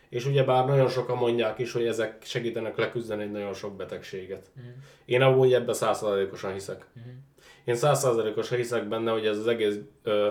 És 0.09 0.25
ugyebár 0.25 0.65
nagyon 0.65 0.87
sokan 0.87 1.17
mondják 1.17 1.59
is, 1.59 1.71
hogy 1.71 1.85
ezek 1.85 2.23
segítenek 2.23 2.77
leküzdeni 2.77 3.23
egy 3.23 3.31
nagyon 3.31 3.53
sok 3.53 3.75
betegséget. 3.75 4.49
Mhm. 4.53 4.65
Én 5.05 5.21
amúgy 5.21 5.53
ebbe 5.53 5.73
százszázalékosan 5.73 6.53
hiszek. 6.53 6.87
Mhm. 6.93 7.09
Én 7.63 7.75
százszázalékosan 7.75 8.57
hiszek 8.57 8.87
benne, 8.87 9.11
hogy 9.11 9.25
ez 9.25 9.37
az 9.37 9.47
egész 9.47 9.75
ö, 10.03 10.29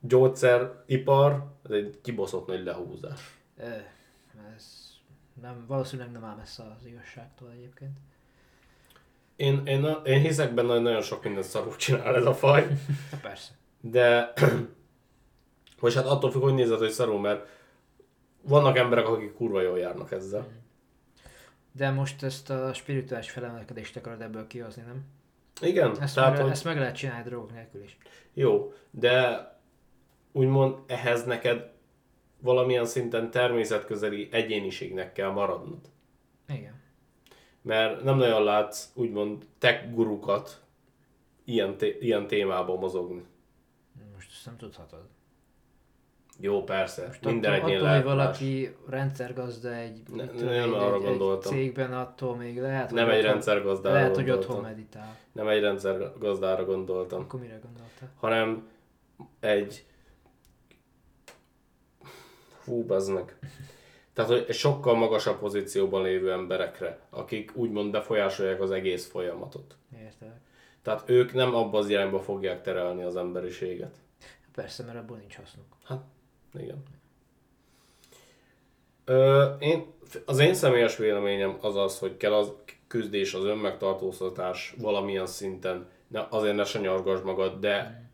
gyógyszeripar, 0.00 1.46
ez 1.64 1.70
egy 1.70 1.98
kibaszott 2.02 2.46
nagy 2.46 2.64
lehúzás. 2.64 3.38
Ö, 3.56 3.68
ez 4.56 4.86
nem, 5.40 5.64
valószínűleg 5.66 6.12
nem 6.12 6.24
áll 6.24 6.36
messze 6.36 6.62
az 6.78 6.86
igazságtól 6.86 7.50
egyébként. 7.50 7.98
Én, 9.36 9.62
én, 9.66 9.86
én 10.04 10.20
hiszek 10.20 10.54
benne, 10.54 10.72
hogy 10.72 10.82
nagyon 10.82 11.02
sok 11.02 11.24
mindent 11.24 11.46
szarul 11.46 11.76
csinál 11.76 12.16
ez 12.16 12.24
a 12.24 12.34
faj, 12.34 12.66
persze. 13.22 13.50
de 13.80 14.32
vagy 15.80 15.94
hát 15.94 16.06
attól 16.06 16.30
függ, 16.30 16.42
hogy 16.42 16.54
nézed, 16.54 16.78
hogy 16.78 16.90
szarul, 16.90 17.20
mert 17.20 17.46
vannak 18.42 18.76
emberek, 18.76 19.08
akik 19.08 19.34
kurva 19.34 19.60
jól 19.60 19.78
járnak 19.78 20.12
ezzel. 20.12 20.46
De 21.72 21.90
most 21.90 22.22
ezt 22.22 22.50
a 22.50 22.72
spirituális 22.74 23.30
felemelkedést 23.30 23.96
akarod 23.96 24.20
ebből 24.20 24.46
kihozni, 24.46 24.82
nem? 24.86 25.04
Igen, 25.60 26.00
Ezt, 26.00 26.14
tehát, 26.14 26.32
meg, 26.32 26.40
hogy 26.40 26.50
ezt 26.50 26.64
meg 26.64 26.78
lehet 26.78 26.96
csinálni 26.96 27.28
drogok 27.28 27.52
nélkül 27.52 27.82
is. 27.82 27.96
jó, 28.34 28.72
de 28.90 29.48
úgymond 30.32 30.74
ehhez 30.86 31.24
neked 31.24 31.70
valamilyen 32.40 32.84
szinten 32.84 33.30
természetközeli 33.30 34.28
egyéniségnek 34.32 35.12
kell 35.12 35.30
maradnod. 35.30 35.80
Igen. 36.48 36.74
Mert 37.66 38.02
nem 38.04 38.16
nagyon 38.16 38.44
látsz 38.44 38.90
úgymond 38.94 39.46
tech 39.58 39.90
gurukat 39.94 40.62
ilyen, 41.44 41.76
té- 41.76 42.02
ilyen 42.02 42.26
témában 42.26 42.78
mozogni. 42.78 43.24
Most 44.14 44.30
ezt 44.32 44.46
nem 44.46 44.56
tudhatod. 44.56 45.00
Jó, 46.40 46.64
persze, 46.64 47.06
Most 47.06 47.24
minden 47.24 47.52
attól, 47.52 47.64
egyén 47.68 47.78
attól, 47.80 47.94
hogy 47.94 48.02
valaki 48.04 48.76
rendszergazda 48.88 49.74
egy, 49.74 50.02
Ne- 50.14 50.26
tudom 50.26 50.44
nem 50.44 50.54
én, 50.68 50.72
arra 50.72 50.94
egy, 50.94 51.00
egy 51.02 51.08
gondoltam. 51.08 51.52
cégben, 51.52 51.92
attól 51.92 52.36
még 52.36 52.60
lehet, 52.60 52.90
Nem 52.90 53.04
hogy 53.04 53.12
egy 53.12 53.18
otthon- 53.18 53.32
rendszergazdára 53.32 53.94
Lehet, 53.94 54.14
hogy 54.14 54.24
gondoltam. 54.24 54.50
otthon 54.56 54.70
meditál. 54.70 55.16
Nem 55.32 55.48
egy 55.48 55.60
rendszergazdára 55.60 56.64
gondoltam. 56.64 57.20
Akkor 57.20 57.40
mire 57.40 57.58
gondoltál? 57.62 58.10
hanem 58.16 58.68
egy... 59.40 59.86
Hú, 62.64 62.84
bazd 62.84 63.12
meg. 63.12 63.38
Tehát, 64.16 64.30
hogy 64.30 64.54
sokkal 64.54 64.94
magasabb 64.94 65.38
pozícióban 65.38 66.02
lévő 66.02 66.32
emberekre, 66.32 66.98
akik 67.10 67.50
úgymond 67.54 67.90
befolyásolják 67.90 68.60
az 68.60 68.70
egész 68.70 69.10
folyamatot. 69.10 69.76
Értelek. 69.98 70.40
Tehát 70.82 71.08
ők 71.08 71.32
nem 71.32 71.54
abba 71.54 71.78
az 71.78 71.88
irányba 71.88 72.20
fogják 72.20 72.62
terelni 72.62 73.02
az 73.02 73.16
emberiséget. 73.16 73.94
Persze, 74.54 74.84
mert 74.84 74.98
abból 74.98 75.16
nincs 75.16 75.36
hasznuk. 75.36 75.64
Hát, 75.84 76.00
igen. 76.54 76.82
Ö, 79.04 79.44
én, 79.58 79.86
az 80.24 80.38
én 80.38 80.54
személyes 80.54 80.96
véleményem 80.96 81.58
az 81.60 81.76
az, 81.76 81.98
hogy 81.98 82.16
kell 82.16 82.34
az 82.34 82.52
küzdés, 82.86 83.34
az 83.34 83.44
önmegtartóztatás 83.44 84.74
valamilyen 84.78 85.26
szinten, 85.26 85.88
ne, 86.08 86.26
azért 86.30 86.56
ne 86.56 86.64
sanyargass 86.64 87.20
magad, 87.20 87.60
de 87.60 88.05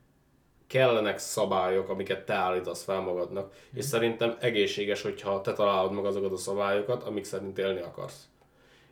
kellenek 0.72 1.18
szabályok, 1.18 1.88
amiket 1.88 2.24
te 2.24 2.34
állítasz 2.34 2.84
fel 2.84 3.00
magadnak, 3.00 3.52
és 3.74 3.84
szerintem 3.84 4.36
egészséges, 4.40 5.02
hogyha 5.02 5.40
te 5.40 5.52
találod 5.52 5.92
meg 5.92 6.04
azokat 6.04 6.32
a 6.32 6.36
szabályokat, 6.36 7.02
amik 7.02 7.24
szerint 7.24 7.58
élni 7.58 7.80
akarsz. 7.80 8.28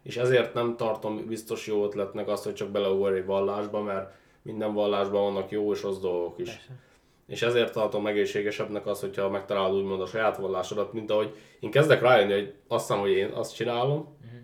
És 0.03 0.17
ezért 0.17 0.55
nem 0.55 0.77
tartom 0.77 1.27
biztos 1.27 1.67
jó 1.67 1.85
ötletnek 1.85 2.29
azt, 2.29 2.45
hogy 2.45 2.55
csak 2.55 2.69
beleugorj 2.71 3.17
egy 3.17 3.25
vallásba, 3.25 3.83
mert 3.83 4.13
minden 4.43 4.75
vallásban 4.75 5.23
vannak 5.23 5.51
jó 5.51 5.73
és 5.73 5.83
rossz 5.83 5.99
dolgok 5.99 6.39
is. 6.39 6.49
Persze. 6.49 6.79
És 7.27 7.43
ezért 7.43 7.73
tartom 7.73 8.07
egészségesebbnek 8.07 8.87
az, 8.87 9.01
hogyha 9.01 9.31
megtalálod 9.31 9.77
úgymond 9.77 10.01
a 10.01 10.07
saját 10.07 10.37
vallásodat, 10.37 10.93
mint 10.93 11.11
ahogy 11.11 11.35
én 11.61 11.71
kezdek 11.71 12.01
rájönni, 12.01 12.33
hogy 12.33 12.55
azt 12.69 12.87
hiszem, 12.87 13.01
hogy 13.01 13.11
én 13.11 13.31
azt 13.31 13.55
csinálom, 13.55 13.99
uh-huh. 13.99 14.41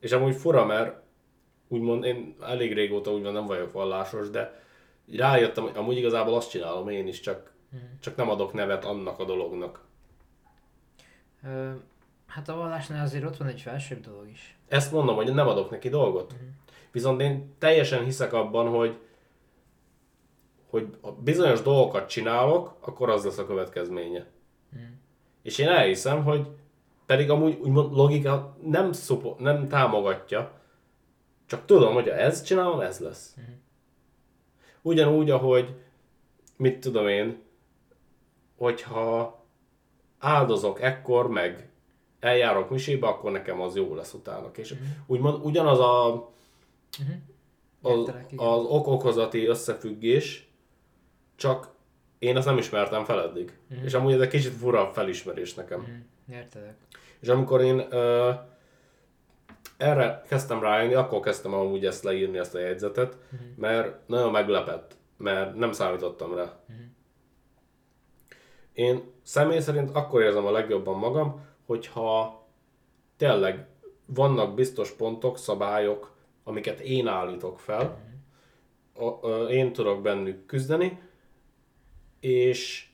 és 0.00 0.12
amúgy 0.12 0.34
fura, 0.34 0.64
mert 0.64 1.02
úgymond 1.68 2.04
én 2.04 2.36
elég 2.40 2.74
régóta 2.74 3.12
úgymond 3.12 3.34
nem 3.34 3.46
vagyok 3.46 3.72
vallásos, 3.72 4.30
de 4.30 4.68
rájöttem, 5.16 5.64
hogy 5.64 5.76
amúgy 5.76 5.96
igazából 5.96 6.34
azt 6.34 6.50
csinálom 6.50 6.88
én 6.88 7.06
is, 7.06 7.20
csak, 7.20 7.52
uh-huh. 7.72 7.88
csak 8.00 8.16
nem 8.16 8.30
adok 8.30 8.52
nevet 8.52 8.84
annak 8.84 9.18
a 9.18 9.24
dolognak. 9.24 9.84
Ö, 11.44 11.70
hát 12.26 12.48
a 12.48 12.56
vallásnál 12.56 13.04
azért 13.04 13.24
ott 13.24 13.36
van 13.36 13.48
egy 13.48 13.60
felsőbb 13.60 14.00
dolog 14.00 14.28
is. 14.28 14.58
Ezt 14.68 14.92
mondom, 14.92 15.16
hogy 15.16 15.34
nem 15.34 15.48
adok 15.48 15.70
neki 15.70 15.88
dolgot. 15.88 16.32
Uh-huh. 16.32 16.48
Viszont 16.92 17.20
én 17.20 17.54
teljesen 17.58 18.04
hiszek 18.04 18.32
abban, 18.32 18.68
hogy 18.68 18.98
hogy 20.70 20.96
ha 21.00 21.12
bizonyos 21.12 21.62
dolgokat 21.62 22.08
csinálok, 22.08 22.76
akkor 22.80 23.10
az 23.10 23.24
lesz 23.24 23.38
a 23.38 23.46
következménye. 23.46 24.26
És 25.42 25.58
én 25.58 25.68
elhiszem, 25.68 26.24
hogy 26.24 26.48
pedig 27.06 27.30
amúgy 27.30 27.58
úgymond 27.60 27.92
logika 27.92 28.56
nem, 28.62 28.92
szupo, 28.92 29.34
nem 29.38 29.68
támogatja, 29.68 30.52
csak 31.46 31.64
tudom, 31.64 31.94
hogy 31.94 32.08
ha 32.08 32.14
ezt 32.14 32.46
csinálom, 32.46 32.80
ez 32.80 32.98
lesz. 32.98 33.36
Ugyanúgy, 34.82 35.30
ahogy, 35.30 35.74
mit 36.56 36.80
tudom 36.80 37.08
én, 37.08 37.38
hogyha 38.56 39.38
áldozok 40.18 40.80
ekkor, 40.82 41.28
meg 41.28 41.68
eljárok 42.20 42.70
misébe, 42.70 43.06
akkor 43.06 43.30
nekem 43.30 43.60
az 43.60 43.76
jó 43.76 43.94
lesz 43.94 44.12
utána. 44.12 44.50
És 44.56 44.74
úgymond 45.06 45.44
ugyanaz 45.44 45.78
a, 45.78 46.14
az, 47.82 47.98
Értelek, 47.98 48.32
igen. 48.32 48.46
az 48.46 48.64
ok-okozati 48.64 49.46
összefüggés, 49.46 50.48
csak 51.36 51.68
én 52.18 52.36
azt 52.36 52.46
nem 52.46 52.58
ismertem 52.58 53.04
fel 53.04 53.22
eddig. 53.22 53.58
És 53.84 53.94
amúgy 53.94 54.12
ez 54.12 54.20
egy 54.20 54.28
kicsit 54.28 54.52
fura 54.52 54.90
felismerés 54.92 55.54
nekem. 55.54 55.84
Hm, 55.84 56.32
Értelek. 56.32 56.74
És 57.20 57.28
amikor 57.28 57.60
én 57.60 57.86
ö, 57.90 58.30
erre 59.80 60.22
kezdtem 60.28 60.62
rájönni, 60.62 60.94
akkor 60.94 61.20
kezdtem 61.20 61.54
amúgy 61.54 61.86
ezt 61.86 62.04
leírni, 62.04 62.38
ezt 62.38 62.54
a 62.54 62.58
jegyzetet, 62.58 63.16
mert 63.56 64.08
nagyon 64.08 64.30
meglepett, 64.30 64.96
mert 65.16 65.54
nem 65.54 65.72
számítottam 65.72 66.34
rá. 66.34 66.60
Én 68.72 69.02
személy 69.22 69.60
szerint 69.60 69.90
akkor 69.90 70.22
érzem 70.22 70.46
a 70.46 70.50
legjobban 70.50 70.98
magam, 70.98 71.46
hogyha 71.66 72.44
tényleg 73.16 73.66
vannak 74.06 74.54
biztos 74.54 74.90
pontok, 74.90 75.38
szabályok, 75.38 76.14
amiket 76.44 76.80
én 76.80 77.06
állítok 77.06 77.58
fel, 77.58 77.98
a, 78.94 79.26
ö, 79.28 79.46
én 79.46 79.72
tudok 79.72 80.02
bennük 80.02 80.46
küzdeni, 80.46 81.00
és 82.20 82.89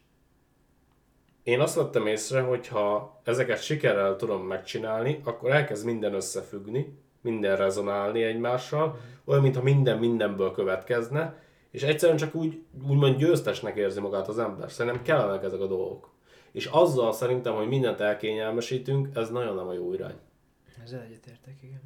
én 1.47 1.61
azt 1.61 1.75
vettem 1.75 2.07
észre, 2.07 2.41
hogy 2.41 2.69
ha 2.69 3.21
ezeket 3.25 3.63
sikerrel 3.63 4.17
tudom 4.17 4.47
megcsinálni, 4.47 5.21
akkor 5.25 5.51
elkezd 5.51 5.85
minden 5.85 6.15
összefüggni, 6.15 6.99
minden 7.21 7.57
rezonálni 7.57 8.23
egymással, 8.23 8.99
olyan, 9.25 9.43
mintha 9.43 9.63
minden 9.63 9.99
mindenből 9.99 10.51
következne, 10.51 11.35
és 11.71 11.83
egyszerűen 11.83 12.19
csak 12.19 12.35
úgy, 12.35 12.63
úgymond 12.89 13.17
győztesnek 13.17 13.77
érzi 13.77 14.01
magát 14.01 14.29
az 14.29 14.39
ember. 14.39 14.71
Szerintem 14.71 15.03
kellenek 15.03 15.43
ezek 15.45 15.61
a 15.61 15.67
dolgok. 15.67 16.11
És 16.53 16.67
azzal 16.67 17.13
szerintem, 17.13 17.55
hogy 17.55 17.69
mindent 17.69 18.01
elkényelmesítünk, 18.01 19.09
ez 19.15 19.31
nagyon 19.31 19.55
nem 19.55 19.69
a 19.69 19.73
jó 19.73 19.93
irány. 19.93 20.17
Ezzel 20.85 21.01
egyetértek, 21.01 21.55
igen. 21.63 21.83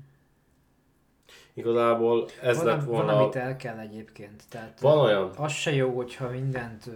Igazából 1.55 2.29
ez 2.43 2.57
van, 2.57 2.67
lett 2.67 2.85
volna... 2.85 3.13
van, 3.13 3.23
amit 3.23 3.37
el 3.37 3.57
kell 3.57 3.79
egyébként. 3.79 4.43
Tehát 4.49 4.81
Van 4.81 4.99
olyan, 4.99 5.31
az 5.37 5.53
se 5.53 5.73
jó, 5.75 5.97
hogyha 5.97 6.29
mindent 6.29 6.91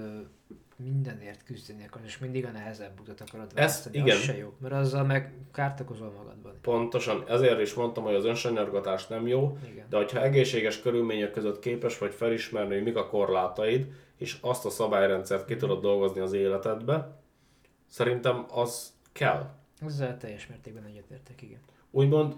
mindenért 0.76 1.44
küzdeni 1.44 1.84
akarod, 1.84 2.06
és 2.06 2.18
mindig 2.18 2.44
a 2.44 2.50
nehezebb 2.50 3.00
utat 3.00 3.20
akarod 3.20 3.54
választani. 3.54 3.96
igen. 3.98 4.16
Az 4.16 4.22
se 4.22 4.36
jó, 4.36 4.52
mert 4.58 4.74
azzal 4.74 5.04
meg 5.04 5.32
kárt 5.52 5.80
okozol 5.80 6.10
magadban. 6.10 6.52
pontosan 6.60 7.24
ezért 7.28 7.60
is 7.60 7.74
mondtam, 7.74 8.04
hogy 8.04 8.14
az 8.14 8.24
önsanyargatás 8.24 9.06
nem 9.06 9.26
jó, 9.26 9.58
Igen. 9.72 9.86
de 9.88 9.96
hogyha 9.96 10.22
egészséges 10.22 10.80
körülmények 10.80 11.30
között 11.30 11.58
képes 11.58 11.98
vagy 11.98 12.14
felismerni, 12.14 12.74
hogy 12.74 12.82
mik 12.82 12.96
a 12.96 13.06
korlátaid, 13.06 13.92
és 14.16 14.38
azt 14.40 14.64
a 14.64 14.70
szabályrendszert 14.70 15.44
ki 15.44 15.56
tudod 15.56 15.80
dolgozni 15.80 16.20
az 16.20 16.32
életedbe, 16.32 17.18
szerintem 17.86 18.46
az 18.48 18.92
kell. 19.12 19.50
Ezzel 19.80 20.18
teljes 20.18 20.46
mértékben 20.46 20.84
egyetértek, 20.84 21.42
igen. 21.42 21.60
Úgymond, 21.90 22.34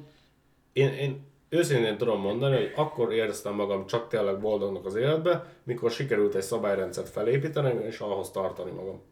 én, 0.72 0.92
én 0.92 1.24
őszintén 1.48 1.96
tudom 1.96 2.20
mondani, 2.20 2.56
hogy 2.56 2.72
akkor 2.76 3.12
éreztem 3.12 3.54
magam 3.54 3.86
csak 3.86 4.08
tényleg 4.08 4.40
boldognak 4.40 4.86
az 4.86 4.94
életbe, 4.94 5.44
mikor 5.62 5.90
sikerült 5.90 6.34
egy 6.34 6.42
szabályrendszert 6.42 7.08
felépíteni, 7.08 7.84
és 7.84 7.98
ahhoz 7.98 8.30
tartani 8.30 8.70
magam. 8.70 9.02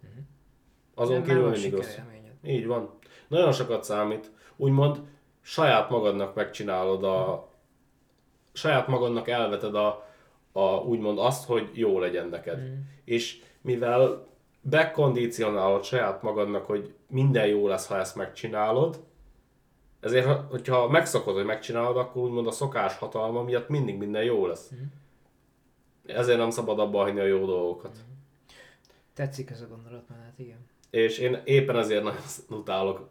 Azon 0.95 1.15
Nem, 1.15 1.25
kívül 1.25 1.43
mindig 1.43 1.63
sikerélményed. 1.63 2.33
Így 2.45 2.67
van. 2.67 2.91
Nagyon 3.29 3.53
sokat 3.53 3.85
számít. 3.85 4.31
Úgymond 4.57 5.01
saját 5.41 5.91
magadnak 5.91 6.35
megcsinálod 6.35 7.05
a... 7.05 7.49
Saját 8.53 8.87
magadnak 8.87 9.29
elveted 9.29 9.75
a, 9.75 10.07
a 10.53 10.77
úgymond 10.77 11.19
azt, 11.19 11.47
hogy 11.47 11.71
jó 11.73 11.99
legyen 11.99 12.29
neked. 12.29 12.59
Mm. 12.59 12.75
És 13.05 13.43
mivel 13.61 14.27
bekondicionálod 14.61 15.85
saját 15.85 16.23
magadnak, 16.23 16.67
hogy 16.67 16.95
minden 17.09 17.47
jó 17.47 17.69
lesz, 17.69 17.87
ha 17.87 17.99
ezt 17.99 18.17
megcsinálod, 18.17 19.03
ezért, 20.05 20.27
ha- 20.27 20.47
hogyha 20.51 20.89
megszokod, 20.89 21.35
hogy 21.35 21.45
megcsinálod, 21.45 21.97
akkor 21.97 22.23
úgymond 22.23 22.47
a 22.47 22.51
szokás 22.51 22.97
hatalma 22.97 23.43
miatt 23.43 23.69
mindig 23.69 23.97
minden 23.97 24.23
jó 24.23 24.47
lesz. 24.47 24.71
Mm. 24.75 24.85
Ezért 26.07 26.39
nem 26.39 26.51
szabad 26.51 26.79
abba 26.79 26.99
hagyni 27.03 27.21
a 27.21 27.25
jó 27.27 27.47
dolgokat. 27.47 27.97
Tetszik 29.15 29.51
ez 29.51 29.61
a 29.61 29.67
gondolatmenet, 29.67 30.39
igen. 30.39 30.67
és 30.91 31.19
én 31.19 31.41
éppen 31.45 31.77
ezért 31.77 32.03
nagyon 32.03 32.21
utálok 32.61 33.09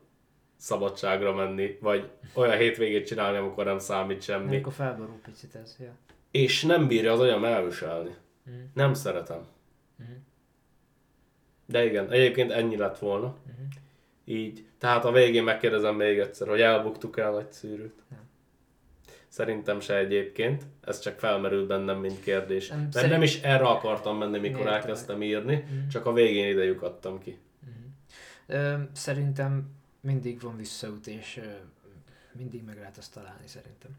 szabadságra 0.58 1.34
menni, 1.34 1.78
vagy 1.82 2.10
olyan 2.34 2.58
hétvégét 2.58 3.08
csinálni, 3.08 3.38
amikor 3.38 3.66
nem 3.66 3.80
számít 3.80 4.22
semmi. 4.22 4.48
Amikor 4.48 4.74
felborul 4.74 5.20
picit 5.24 5.56
ez, 5.56 5.76
ja. 5.80 5.92
És 6.32 6.64
nem 6.64 6.88
bírja 6.88 7.12
az 7.12 7.20
agyam 7.20 7.44
elviselni. 7.46 8.16
Mhm. 8.44 8.56
Nem 8.74 8.94
szeretem. 8.94 9.46
De 11.66 11.86
igen, 11.86 12.12
egyébként 12.12 12.52
ennyi 12.52 12.78
lett 12.78 13.00
volna. 13.00 13.26
Uh-huh. 13.26 13.66
Így. 14.26 14.66
Tehát 14.78 15.06
a 15.06 15.12
végén 15.12 15.44
megkérdezem 15.44 15.96
még 15.96 16.20
egyszer, 16.20 16.48
hogy 16.48 16.62
elbuktuk 16.62 17.18
el 17.18 17.32
nagy 17.32 17.52
szűrőt. 17.52 18.02
Nem. 18.10 18.20
Szerintem 19.28 19.80
se 19.80 19.98
egyébként. 19.98 20.64
Ez 20.82 21.00
csak 21.00 21.20
felmerült 21.20 21.68
bennem, 21.68 21.98
mint 22.00 22.20
kérdés. 22.22 22.68
Nem, 22.70 22.80
Mert 22.80 22.92
szerint- 22.92 23.12
nem 23.12 23.22
is 23.22 23.42
erre 23.42 23.64
akartam 23.66 24.18
menni, 24.18 24.40
mikor 24.40 24.60
Értem. 24.60 24.74
elkezdtem 24.74 25.22
írni, 25.22 25.56
Mhm. 25.56 25.88
csak 25.88 26.06
a 26.06 26.14
végén 26.14 26.48
ide 26.48 26.64
lyukadtam 26.64 27.20
ki. 27.20 27.38
Ö, 28.48 28.74
szerintem 28.94 29.66
mindig 30.02 30.42
van 30.42 30.58
visszaút, 30.58 31.08
és 31.08 31.38
ö, 31.38 31.48
mindig 32.38 32.64
meg 32.66 32.78
lehet 32.78 32.98
azt 32.98 33.14
találni, 33.14 33.48
szerintem. 33.48 33.92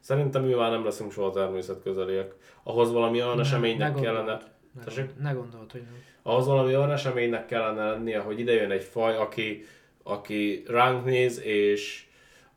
Szerintem 0.00 0.44
mi 0.44 0.54
már 0.54 0.70
nem 0.70 0.84
leszünk 0.84 1.12
soha 1.12 1.30
természetközeliek. 1.30 2.34
Ahhoz 2.62 2.92
valami 2.92 3.22
olyan 3.22 3.36
Ne- 3.36 3.42
eseménynek 3.42 3.94
ne 3.94 4.00
kellene, 4.00 4.40
gondold. 4.74 5.14
Ne, 5.16 5.22
ne 5.22 5.32
gondold, 5.32 5.72
hogy 5.72 5.82
nem. 5.82 6.02
Ahhoz 6.26 6.46
valami 6.46 6.76
olyan 6.76 6.92
eseménynek 6.92 7.46
kellene 7.46 7.90
lennie, 7.90 8.18
hogy 8.18 8.38
ide 8.38 8.52
jön 8.52 8.70
egy 8.70 8.82
faj, 8.82 9.16
aki, 9.16 9.64
aki 10.02 10.64
ránk 10.68 11.04
néz, 11.04 11.40
és 11.42 12.04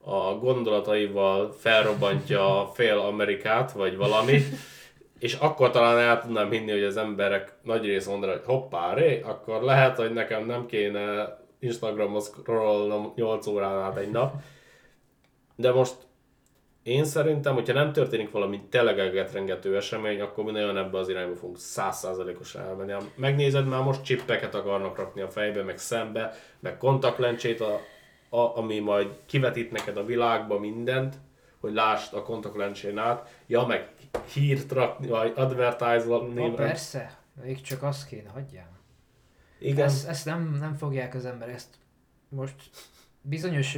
a 0.03 0.33
gondolataival 0.33 1.51
felrobbantja 1.51 2.69
fél 2.73 2.97
Amerikát, 2.97 3.71
vagy 3.71 3.97
valami, 3.97 4.41
és 5.19 5.33
akkor 5.33 5.69
talán 5.69 5.97
el 5.97 6.21
tudnám 6.21 6.51
hinni, 6.51 6.71
hogy 6.71 6.83
az 6.83 6.97
emberek 6.97 7.53
nagy 7.63 7.85
rész 7.85 8.07
mondanak, 8.07 8.35
hogy 8.35 8.55
hoppá, 8.55 8.93
ré, 8.93 9.21
akkor 9.21 9.61
lehet, 9.61 9.97
hogy 9.97 10.13
nekem 10.13 10.45
nem 10.45 10.65
kéne 10.65 11.37
Instagramon 11.59 12.21
scrollnom 12.21 13.13
8 13.15 13.47
órán 13.47 13.81
át 13.81 13.97
egy 13.97 14.11
nap. 14.11 14.33
De 15.55 15.71
most 15.71 15.95
én 16.89 17.05
szerintem, 17.05 17.53
hogyha 17.53 17.73
nem 17.73 17.91
történik 17.93 18.31
valami 18.31 18.61
tényleg 18.69 19.13
rengető 19.33 19.75
esemény, 19.75 20.21
akkor 20.21 20.43
mi 20.43 20.51
nagyon 20.51 20.77
ebbe 20.77 20.97
az 20.97 21.09
irányba 21.09 21.35
fogunk 21.35 21.57
százszázalékosan 21.57 22.61
elmenni. 22.61 22.91
Ha 22.91 23.01
Megnézed, 23.15 23.67
már 23.67 23.83
most 23.83 24.03
csippeket 24.03 24.55
akarnak 24.55 24.97
rakni 24.97 25.21
a 25.21 25.29
fejbe, 25.29 25.63
meg 25.63 25.77
szembe, 25.77 26.33
meg 26.59 26.77
kontaktlencsét, 26.77 27.61
a, 27.61 27.79
a, 28.29 28.57
ami 28.57 28.79
majd 28.79 29.07
kivetít 29.25 29.71
neked 29.71 29.97
a 29.97 30.05
világba 30.05 30.59
mindent, 30.59 31.15
hogy 31.59 31.73
lásd 31.73 32.13
a 32.13 32.23
kontaktlencsén 32.23 32.97
át. 32.97 33.29
Ja, 33.47 33.65
meg 33.65 33.89
hírt 34.33 34.71
rakni, 34.71 35.07
vagy 35.07 35.33
advertise-olni. 35.35 36.53
Persze, 36.53 37.17
még 37.43 37.61
csak 37.61 37.83
azt 37.83 38.07
kéne, 38.07 38.29
hagyjál. 38.29 38.77
Igen, 39.59 39.85
Ezt, 39.85 40.07
ezt 40.07 40.25
nem, 40.25 40.57
nem 40.59 40.75
fogják 40.75 41.15
az 41.15 41.25
ember, 41.25 41.49
ezt 41.49 41.75
most 42.29 42.55
bizonyos, 43.21 43.75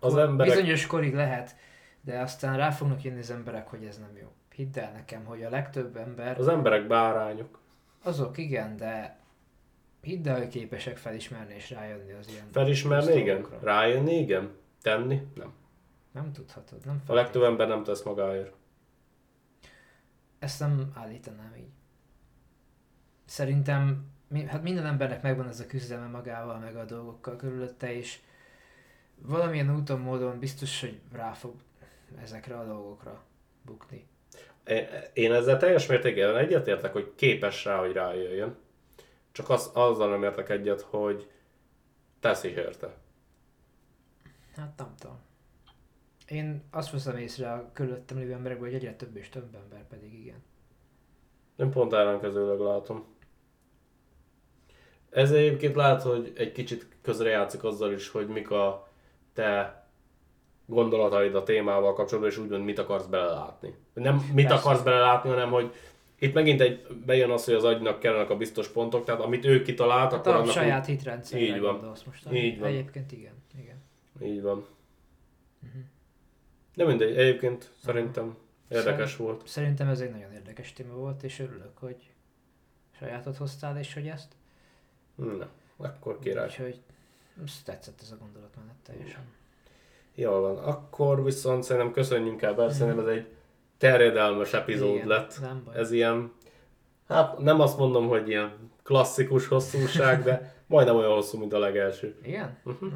az 0.00 0.12
kor- 0.12 0.22
emberek... 0.22 0.54
bizonyos 0.54 0.86
korig 0.86 1.14
lehet, 1.14 1.56
de 2.00 2.20
aztán 2.20 2.56
rá 2.56 2.70
fognak 2.70 3.02
jönni 3.02 3.18
az 3.18 3.30
emberek, 3.30 3.68
hogy 3.68 3.84
ez 3.84 3.98
nem 3.98 4.16
jó. 4.20 4.32
Hidd 4.54 4.78
el 4.78 4.92
nekem, 4.92 5.24
hogy 5.24 5.42
a 5.42 5.50
legtöbb 5.50 5.96
ember, 5.96 6.38
Az 6.38 6.48
emberek 6.48 6.86
bárányok. 6.86 7.58
azok 8.02 8.38
igen, 8.38 8.76
de 8.76 9.18
hidd 10.00 10.28
el, 10.28 10.36
hogy 10.38 10.48
képesek 10.48 10.96
felismerni 10.96 11.54
és 11.54 11.70
rájönni 11.70 12.12
az 12.12 12.28
ilyen 12.28 12.50
Felismerni, 12.52 13.12
igen. 13.14 13.46
Rájönni, 13.60 14.18
igen. 14.18 14.50
Tenni, 14.82 15.26
nem. 15.34 15.52
Nem 16.12 16.32
tudhatod, 16.32 16.84
nem 16.84 17.02
A 17.06 17.14
legtöbb 17.14 17.42
ember 17.42 17.68
nem 17.68 17.84
tesz 17.84 18.02
magáért. 18.02 18.54
Ezt 20.38 20.60
nem 20.60 20.92
állítanám 20.94 21.54
így. 21.58 21.70
Szerintem 23.24 24.04
hát 24.46 24.62
minden 24.62 24.86
embernek 24.86 25.22
megvan 25.22 25.48
ez 25.48 25.60
a 25.60 25.66
küzdelme 25.66 26.06
magával, 26.06 26.58
meg 26.58 26.76
a 26.76 26.84
dolgokkal 26.84 27.36
körülötte, 27.36 27.94
és 27.94 28.20
valamilyen 29.14 29.74
úton, 29.74 30.00
módon 30.00 30.38
biztos, 30.38 30.80
hogy 30.80 31.00
rá 31.12 31.32
fog 31.32 31.54
ezekre 32.22 32.58
a 32.58 32.64
dolgokra 32.64 33.24
bukni. 33.62 34.08
Én- 35.12 35.32
ezzel 35.32 35.56
teljes 35.56 35.86
mértékben 35.86 36.36
egyetértek, 36.36 36.92
hogy 36.92 37.12
képes 37.14 37.64
rá, 37.64 37.78
hogy 37.78 37.92
rájöjjön. 37.92 38.56
Csak 39.32 39.48
az, 39.50 39.70
azzal 39.74 40.10
nem 40.10 40.22
értek 40.22 40.48
egyet, 40.48 40.80
hogy 40.80 41.30
tesz 42.20 42.44
is 42.44 42.54
érte. 42.54 42.94
Hát 44.56 44.72
nem 44.76 44.94
tudom. 44.98 45.18
Én 46.28 46.62
azt 46.70 46.90
veszem 46.90 47.16
észre 47.16 47.52
a 47.52 47.70
körülöttem 47.72 48.18
lévő 48.18 48.32
emberekből, 48.32 48.66
hogy 48.66 48.76
egyre 48.76 48.94
több 48.94 49.16
és 49.16 49.28
több 49.28 49.54
ember 49.54 49.86
pedig 49.86 50.14
igen. 50.14 50.42
Én 51.56 51.70
pont 51.70 51.92
ellenkezőleg 51.92 52.58
látom. 52.58 53.04
Ez 55.10 55.32
egyébként 55.32 55.74
lehet, 55.74 56.02
hogy 56.02 56.32
egy 56.36 56.52
kicsit 56.52 56.86
közrejátszik 57.02 57.64
azzal 57.64 57.92
is, 57.92 58.08
hogy 58.08 58.28
mik 58.28 58.50
a 58.50 58.88
te 59.32 59.79
gondolataid 60.70 61.34
a 61.34 61.42
témával 61.42 61.92
kapcsolatban, 61.94 62.32
és 62.32 62.38
úgymond 62.38 62.64
mit 62.64 62.78
akarsz 62.78 63.06
belelátni. 63.06 63.74
Nem 63.92 64.14
mit 64.34 64.46
Persze. 64.46 64.60
akarsz 64.62 64.82
belelátni, 64.82 65.30
hanem 65.30 65.50
hogy 65.50 65.74
itt 66.18 66.34
megint 66.34 66.60
egy, 66.60 66.86
bejön 67.06 67.30
az, 67.30 67.44
hogy 67.44 67.54
az 67.54 67.64
agynak 67.64 67.98
kellenek 67.98 68.30
a 68.30 68.36
biztos 68.36 68.68
pontok, 68.68 69.04
tehát 69.04 69.20
amit 69.20 69.44
ő 69.44 69.62
kitalált, 69.62 70.10
Hát 70.10 70.20
akkor 70.20 70.32
a 70.32 70.38
annak 70.38 70.50
saját 70.52 70.86
hitrendszerre 70.86 71.44
Így 71.44 71.60
van. 71.60 71.72
gondolsz 71.72 72.02
most. 72.02 72.32
Így 72.32 72.58
van. 72.58 72.68
Egyébként 72.68 73.12
igen. 73.12 73.32
igen. 73.58 73.82
Így 74.22 74.42
van. 74.42 74.64
Mhm. 75.58 75.78
De 76.74 76.84
mindegy, 76.84 77.16
egyébként 77.16 77.70
szerintem 77.84 78.36
érdekes 78.68 79.10
Szerint- 79.10 79.16
volt. 79.16 79.46
Szerintem 79.46 79.88
ez 79.88 80.00
egy 80.00 80.10
nagyon 80.10 80.32
érdekes 80.32 80.72
téma 80.72 80.94
volt, 80.94 81.22
és 81.22 81.38
örülök, 81.38 81.78
hogy 81.78 82.10
sajátot 82.98 83.36
hoztál, 83.36 83.78
és 83.78 83.94
hogy 83.94 84.06
ezt. 84.06 84.32
Na, 85.14 85.48
akkor 85.76 86.18
király. 86.18 86.46
Úgyhogy 86.46 86.80
tetszett 87.64 88.00
ez 88.00 88.10
a 88.10 88.16
gondolatmenet 88.16 88.74
teljesen. 88.82 89.24
Jól 90.14 90.40
van. 90.40 90.56
Akkor 90.56 91.24
viszont 91.24 91.62
szerintem 91.62 91.92
köszönjünk 91.92 92.42
el, 92.42 92.54
bár 92.54 92.72
szerintem 92.72 92.98
ez 92.98 93.14
egy 93.14 93.26
terjedelmes 93.78 94.52
epizód 94.52 94.94
Igen, 94.94 95.06
lett. 95.06 95.38
Nem 95.40 95.62
baj. 95.64 95.76
Ez 95.76 95.90
ilyen, 95.92 96.32
hát 97.08 97.38
nem 97.38 97.60
azt 97.60 97.78
mondom, 97.78 98.08
hogy 98.08 98.28
ilyen 98.28 98.70
klasszikus 98.82 99.46
hosszúság, 99.46 100.22
de 100.22 100.54
majdnem 100.66 100.96
olyan 100.96 101.12
hosszú, 101.14 101.38
mint 101.38 101.52
a 101.52 101.58
legelső. 101.58 102.16
Igen? 102.22 102.58
Uh-huh. 102.64 102.92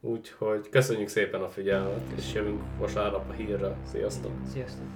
Úgyhogy 0.00 0.68
köszönjük 0.68 1.08
szépen 1.08 1.42
a 1.42 1.48
figyelmet, 1.48 2.02
és 2.16 2.32
jövünk 2.32 2.62
vasárnap 2.78 3.28
a 3.28 3.32
hírrel. 3.32 3.76
Sziasztok! 3.90 4.32
sziasztok! 4.52 4.86